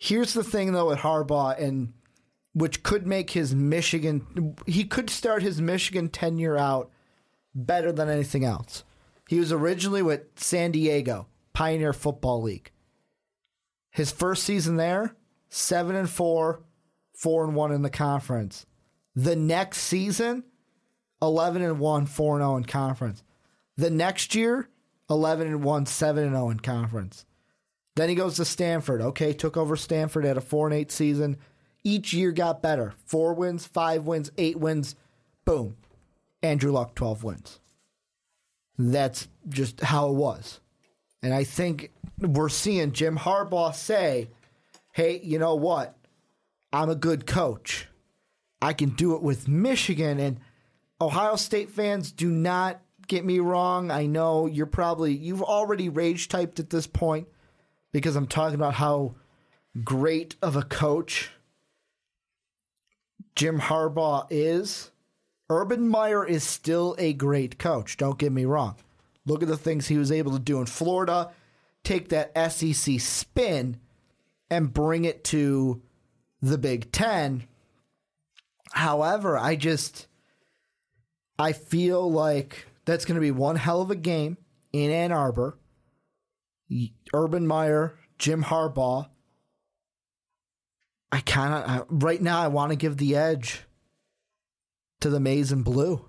[0.00, 1.92] Here's the thing, though, with Harbaugh, and
[2.54, 6.90] which could make his Michigan, he could start his Michigan tenure out
[7.54, 8.84] better than anything else.
[9.28, 12.70] He was originally with San Diego, Pioneer Football League.
[13.90, 15.14] His first season there,
[15.48, 16.62] seven and four,
[17.12, 18.66] four and one in the conference.
[19.14, 20.44] The next season,
[21.20, 23.22] eleven and one, four and zero in conference.
[23.76, 24.68] The next year,
[25.10, 27.24] 11 and 1, 7 and 0 in conference.
[27.96, 29.00] Then he goes to Stanford.
[29.00, 31.36] Okay, took over Stanford at a 4 and 8 season.
[31.84, 32.94] Each year got better.
[33.06, 34.96] 4 wins, 5 wins, 8 wins.
[35.44, 35.76] Boom.
[36.42, 37.60] Andrew Luck 12 wins.
[38.78, 40.60] That's just how it was.
[41.22, 44.30] And I think we're seeing Jim Harbaugh say,
[44.92, 45.96] "Hey, you know what?
[46.72, 47.88] I'm a good coach.
[48.60, 50.40] I can do it with Michigan and
[51.00, 53.90] Ohio State fans do not get me wrong.
[53.90, 57.28] I know you're probably you've already rage typed at this point
[57.92, 59.14] because I'm talking about how
[59.82, 61.30] great of a coach
[63.34, 64.90] Jim Harbaugh is.
[65.50, 67.96] Urban Meyer is still a great coach.
[67.96, 68.76] Don't get me wrong.
[69.26, 71.32] Look at the things he was able to do in Florida.
[71.82, 73.78] Take that SEC spin
[74.50, 75.82] and bring it to
[76.40, 77.44] the Big Ten.
[78.72, 80.06] However, I just
[81.38, 84.36] I feel like that's going to be one hell of a game
[84.72, 85.58] in Ann Arbor.
[87.12, 89.08] Urban Meyer, Jim Harbaugh.
[91.14, 93.62] I kind of right now I want to give the edge
[95.00, 96.04] to the maize and blue.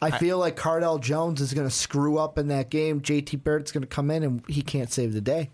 [0.00, 3.02] I feel like Cardale Jones is going to screw up in that game.
[3.02, 5.50] JT Barrett's going to come in and he can't save the day.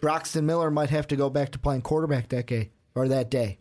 [0.00, 3.58] Braxton Miller might have to go back to playing quarterback that day or that day.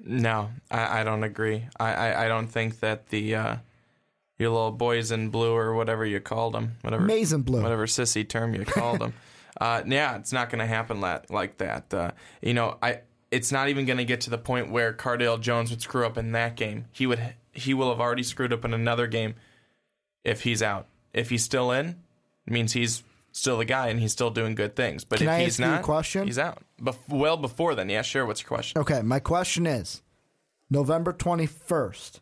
[0.00, 1.66] No, I, I don't agree.
[1.78, 3.56] I, I, I don't think that the uh,
[4.38, 7.60] your little boys in blue or whatever you called them, whatever Maize and blue.
[7.60, 9.12] whatever sissy term you called them.
[9.60, 11.92] uh, yeah, it's not going to happen like, like that.
[11.92, 12.10] Uh,
[12.42, 13.00] you know, I
[13.30, 16.16] it's not even going to get to the point where Cardale Jones would screw up
[16.16, 16.86] in that game.
[16.92, 19.34] He would he will have already screwed up in another game
[20.24, 20.86] if he's out.
[21.12, 21.96] If he's still in,
[22.46, 23.02] it means he's
[23.32, 25.04] still the guy and he's still doing good things.
[25.04, 26.26] But Can if I he's ask you a not, question?
[26.26, 26.58] he's out.
[26.80, 28.26] Bef- well before then, yeah, sure.
[28.26, 28.80] What's your question?
[28.80, 30.02] Okay, my question is
[30.70, 32.20] November 21st,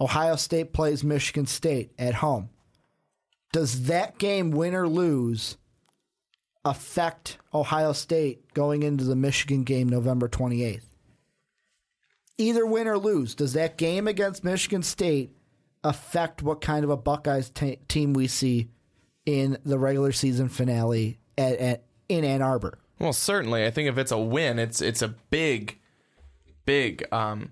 [0.00, 2.50] Ohio State plays Michigan State at home.
[3.52, 5.58] Does that game, win or lose,
[6.64, 10.82] affect Ohio State going into the Michigan game November 28th?
[12.38, 15.30] Either win or lose, does that game against Michigan State
[15.84, 18.68] affect what kind of a Buckeyes t- team we see
[19.26, 22.78] in the regular season finale at, at in Ann Arbor?
[22.98, 23.66] Well, certainly.
[23.66, 25.78] I think if it's a win, it's it's a big,
[26.64, 27.50] big um,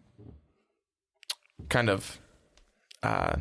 [1.68, 2.20] kind of
[3.02, 3.36] uh,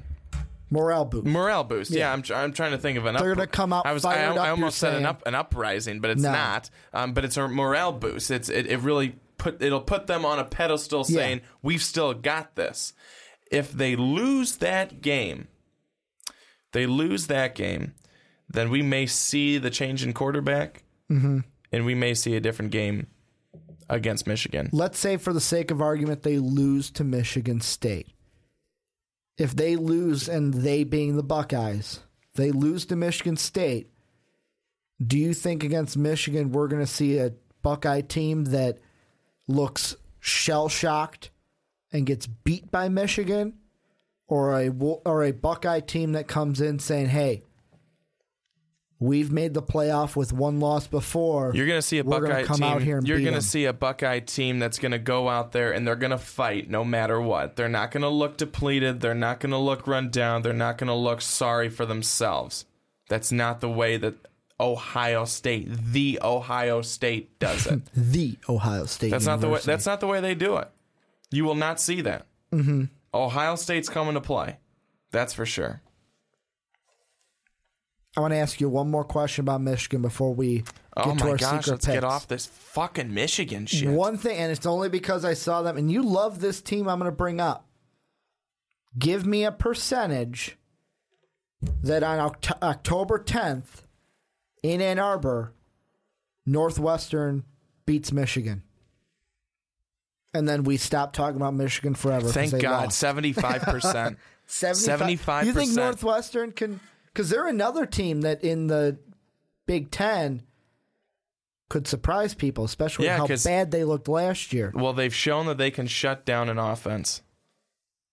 [0.72, 1.26] Morale boost.
[1.26, 1.92] morale boost.
[1.92, 3.16] Yeah, I'm, tr- I'm trying to think of an.
[3.16, 5.06] They're gonna come out I was I, fired up, I you're almost said an saying.
[5.08, 6.32] up an uprising, but it's No.
[6.32, 6.70] not.
[6.94, 8.30] Um, but it's a morale boost.
[8.32, 11.16] It's it, it really put it'll put them on a pedestal, Yeah.
[11.16, 12.94] saying we've still got this.
[13.52, 15.48] If they lose that game,
[16.72, 17.96] they lose that game,
[18.48, 21.40] then we may see the change in quarterback, mm-hmm.
[21.72, 23.08] and we may see a different game
[23.90, 24.70] against Michigan.
[24.72, 28.08] let's say for the sake of argument they lose to Michigan State.
[29.40, 32.02] If they lose and they being the Buckeyes,
[32.36, 33.90] they lose to Michigan State,
[35.02, 37.32] do you think against Michigan we're going to see a
[37.62, 38.80] Buckeye team that
[39.48, 41.32] looks shell shocked
[41.94, 43.54] and gets beat by Michigan?
[44.28, 47.42] Or a or a Buckeye team that comes in saying, "Hey,
[49.00, 51.52] we've made the playoff with one loss before.
[51.56, 52.68] You're going to see a We're Buckeye come team.
[52.68, 55.52] out here and you're going to see a Buckeye team that's going to go out
[55.52, 57.56] there and they're going to fight no matter what.
[57.56, 59.00] They're not going to look depleted.
[59.00, 60.42] They're not going to look run down.
[60.42, 62.66] They're not going to look sorry for themselves.
[63.08, 64.16] That's not the way that
[64.60, 67.82] Ohio State, the Ohio State, does it.
[67.96, 69.12] the Ohio State.
[69.12, 69.52] That's not the way.
[69.52, 69.72] University.
[69.72, 70.70] That's not the way they do it.
[71.32, 72.26] You will not see that.
[72.52, 72.86] Mm-hmm.
[73.14, 74.58] Ohio State's coming to play.
[75.12, 75.82] That's for sure.
[78.18, 80.66] I want to ask you one more question about Michigan before we get
[80.98, 81.96] Oh to our gosh, secret let's picks.
[81.96, 83.90] get off this fucking Michigan shit.
[83.90, 86.90] One thing, and it's only because I saw them, and you love this team.
[86.90, 87.68] I'm going to bring up.
[88.98, 90.58] Give me a percentage
[91.84, 93.84] that on Oct- October 10th
[94.64, 95.54] in Ann Arbor,
[96.46, 97.44] Northwestern
[97.86, 98.64] beats Michigan,
[100.34, 102.30] and then we stop talking about Michigan forever.
[102.30, 104.18] Thank God, seventy-five percent.
[104.48, 105.46] 75%.
[105.46, 106.80] You think Northwestern can?
[107.20, 108.98] Because they're another team that in the
[109.66, 110.42] Big Ten
[111.68, 114.72] could surprise people, especially Yeah, how bad they looked last year.
[114.74, 117.22] Well, they've shown that they can shut down an offense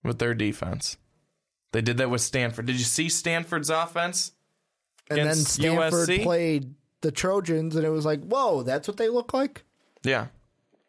[0.03, 0.97] with their defense.
[1.71, 2.65] They did that with Stanford.
[2.65, 4.33] Did you see Stanford's offense?
[5.09, 6.23] And then Stanford USC?
[6.23, 9.63] played the Trojans, and it was like, whoa, that's what they look like.
[10.03, 10.27] Yeah.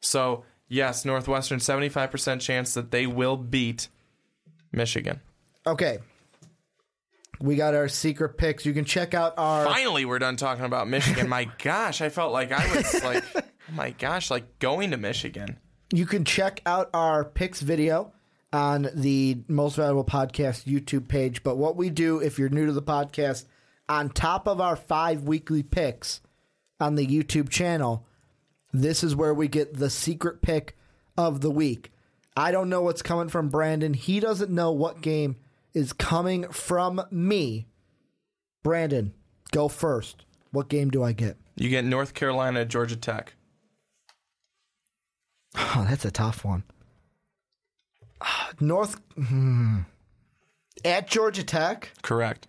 [0.00, 3.86] So, yes, Northwestern 75% chance that they will beat
[4.72, 5.20] Michigan.
[5.64, 5.98] Okay,
[7.40, 8.66] we got our secret picks.
[8.66, 9.64] You can check out our.
[9.64, 11.28] Finally, we're done talking about Michigan.
[11.28, 15.58] my gosh, I felt like I was like, oh my gosh, like going to Michigan.
[15.92, 18.12] You can check out our picks video
[18.52, 21.42] on the Most Valuable Podcast YouTube page.
[21.42, 23.44] But what we do, if you're new to the podcast,
[23.88, 26.20] on top of our five weekly picks
[26.80, 28.06] on the YouTube channel,
[28.72, 30.76] this is where we get the secret pick
[31.16, 31.92] of the week.
[32.36, 33.94] I don't know what's coming from Brandon.
[33.94, 35.36] He doesn't know what game
[35.78, 37.68] is coming from me.
[38.64, 39.14] Brandon,
[39.52, 40.24] go first.
[40.50, 41.36] What game do I get?
[41.54, 43.34] You get North Carolina, Georgia Tech.
[45.54, 46.64] Oh, that's a tough one.
[48.60, 49.80] North hmm.
[50.84, 51.92] at Georgia Tech.
[52.02, 52.48] Correct.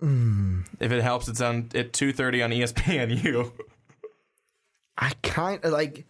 [0.00, 0.62] Hmm.
[0.80, 3.52] If it helps, it's on at 2.30 on E ESPNU.
[4.98, 6.06] I kind of like.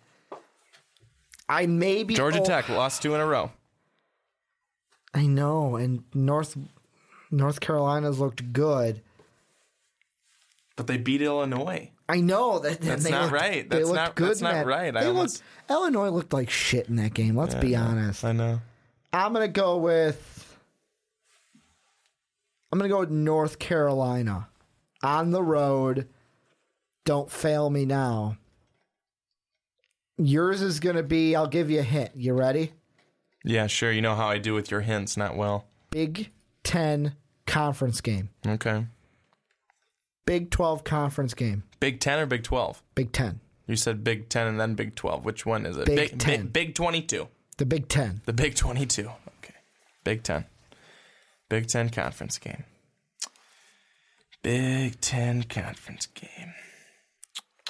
[1.49, 3.53] I maybe Georgia oh, Tech lost two in a row.
[5.17, 6.57] I know, and North
[7.31, 9.01] North Carolina's looked good.
[10.77, 11.91] But they beat Illinois.
[12.09, 13.69] I know that That's not looked- right.
[13.69, 14.67] they That's looked not- good that's not that.
[14.67, 14.95] right.
[14.97, 17.35] I They almost- looked, Illinois looked like shit in that game.
[17.37, 18.25] Let's be honest.
[18.25, 18.61] I know.
[19.13, 20.59] I'm gonna go with.
[22.71, 24.49] I'm gonna go with North Carolina
[25.03, 26.09] on the road.
[27.07, 28.37] Don't fail me now.
[30.19, 31.35] Yours is gonna be.
[31.35, 32.11] I'll give you a hint.
[32.17, 32.73] You ready?
[33.47, 33.93] Yeah, sure.
[33.93, 35.67] You know how I do with your hints, not well.
[35.91, 36.31] Big
[36.65, 37.15] Ten
[37.47, 38.31] conference game.
[38.47, 38.87] Okay.
[40.27, 41.63] Big Twelve conference game.
[41.79, 42.83] Big 10 or Big 12?
[42.97, 43.41] Big Ten.
[43.69, 45.25] You said Big 10 and then Big 12.
[45.25, 45.87] Which one is it?
[45.87, 46.41] Big Big, 10.
[46.47, 47.29] Big, Big 22.
[47.59, 48.23] The Big Ten.
[48.25, 49.03] The Big 22.
[49.39, 49.55] Okay.
[50.03, 50.47] Big 10.
[51.49, 52.65] Big 10 conference game.
[54.43, 56.55] Big 10 conference game.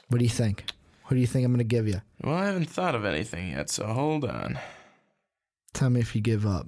[0.09, 0.64] What do you think?
[1.05, 2.01] What do you think I'm gonna give you?
[2.22, 4.59] Well, I haven't thought of anything yet, so hold on.
[5.77, 6.66] Tell me if you give up.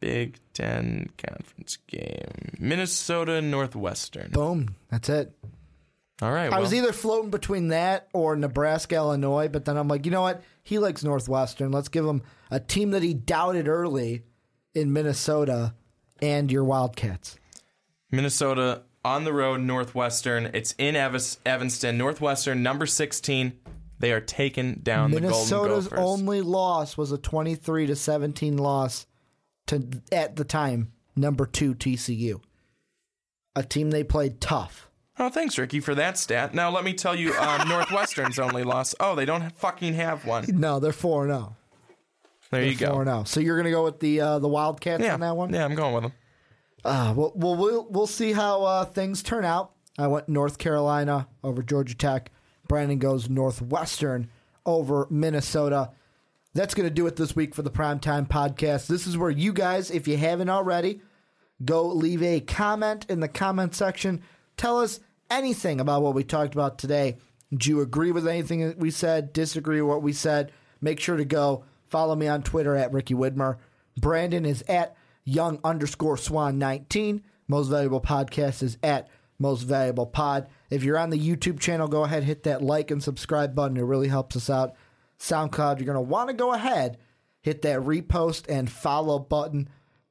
[0.00, 2.50] Big 10 conference game.
[2.58, 4.30] Minnesota Northwestern.
[4.32, 4.74] Boom.
[4.90, 5.34] That's it.
[6.20, 6.44] All right.
[6.46, 10.12] I Well, was either floating between that or Nebraska, Illinois, but then I'm like, you
[10.12, 10.42] know what?
[10.62, 11.72] He likes Northwestern.
[11.72, 12.20] Let's give him
[12.50, 14.24] a team that he doubted early
[14.74, 15.74] in Minnesota
[16.20, 17.38] and your Wildcats.
[18.10, 20.50] Minnesota on the road, Northwestern.
[20.52, 21.96] It's in Evanston.
[21.96, 23.58] Northwestern, number 16.
[24.00, 26.20] They are taken down the Minnesota's Golden Gophers.
[26.20, 29.06] only loss was a 23 to 17 loss
[29.66, 32.40] to at the time number 2 TCU.
[33.56, 34.88] A team they played tough.
[35.18, 36.54] oh, thanks, Ricky, for that stat.
[36.54, 38.94] Now, let me tell you um, Northwestern's only loss.
[39.00, 40.44] Oh, they don't fucking have one.
[40.48, 41.56] No, they're 4 0.
[42.50, 42.92] There you go.
[42.92, 43.24] 4 0.
[43.24, 45.52] So you're going to go with the uh, the Wildcats Yeah, on that one?
[45.52, 46.12] yeah, I'm going with them.
[46.84, 49.72] Uh, well, well, we'll we'll see how uh, things turn out.
[49.98, 52.30] I went North Carolina over Georgia Tech.
[52.68, 54.28] Brandon goes Northwestern
[54.66, 55.90] over Minnesota.
[56.54, 58.86] That's going to do it this week for the Primetime Podcast.
[58.86, 61.00] This is where you guys, if you haven't already,
[61.64, 64.22] go leave a comment in the comment section.
[64.56, 65.00] Tell us
[65.30, 67.16] anything about what we talked about today.
[67.56, 69.32] Do you agree with anything that we said?
[69.32, 70.52] Disagree with what we said?
[70.80, 73.56] Make sure to go follow me on Twitter at Ricky Widmer.
[73.96, 74.94] Brandon is at
[75.24, 77.22] young underscore swan 19.
[77.48, 79.08] Most valuable podcast is at
[79.38, 80.48] most valuable pod.
[80.70, 83.76] If you're on the YouTube channel, go ahead, hit that like and subscribe button.
[83.76, 84.74] It really helps us out.
[85.18, 86.98] SoundCloud, you're going to want to go ahead,
[87.40, 89.68] hit that repost and follow button.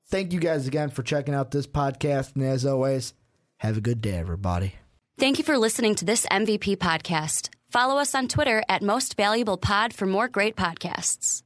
[0.09, 2.35] Thank you guys again for checking out this podcast.
[2.35, 3.13] And as always,
[3.57, 4.75] have a good day, everybody.
[5.17, 7.49] Thank you for listening to this MVP podcast.
[7.69, 11.41] Follow us on Twitter at Most Valuable Pod for more great podcasts.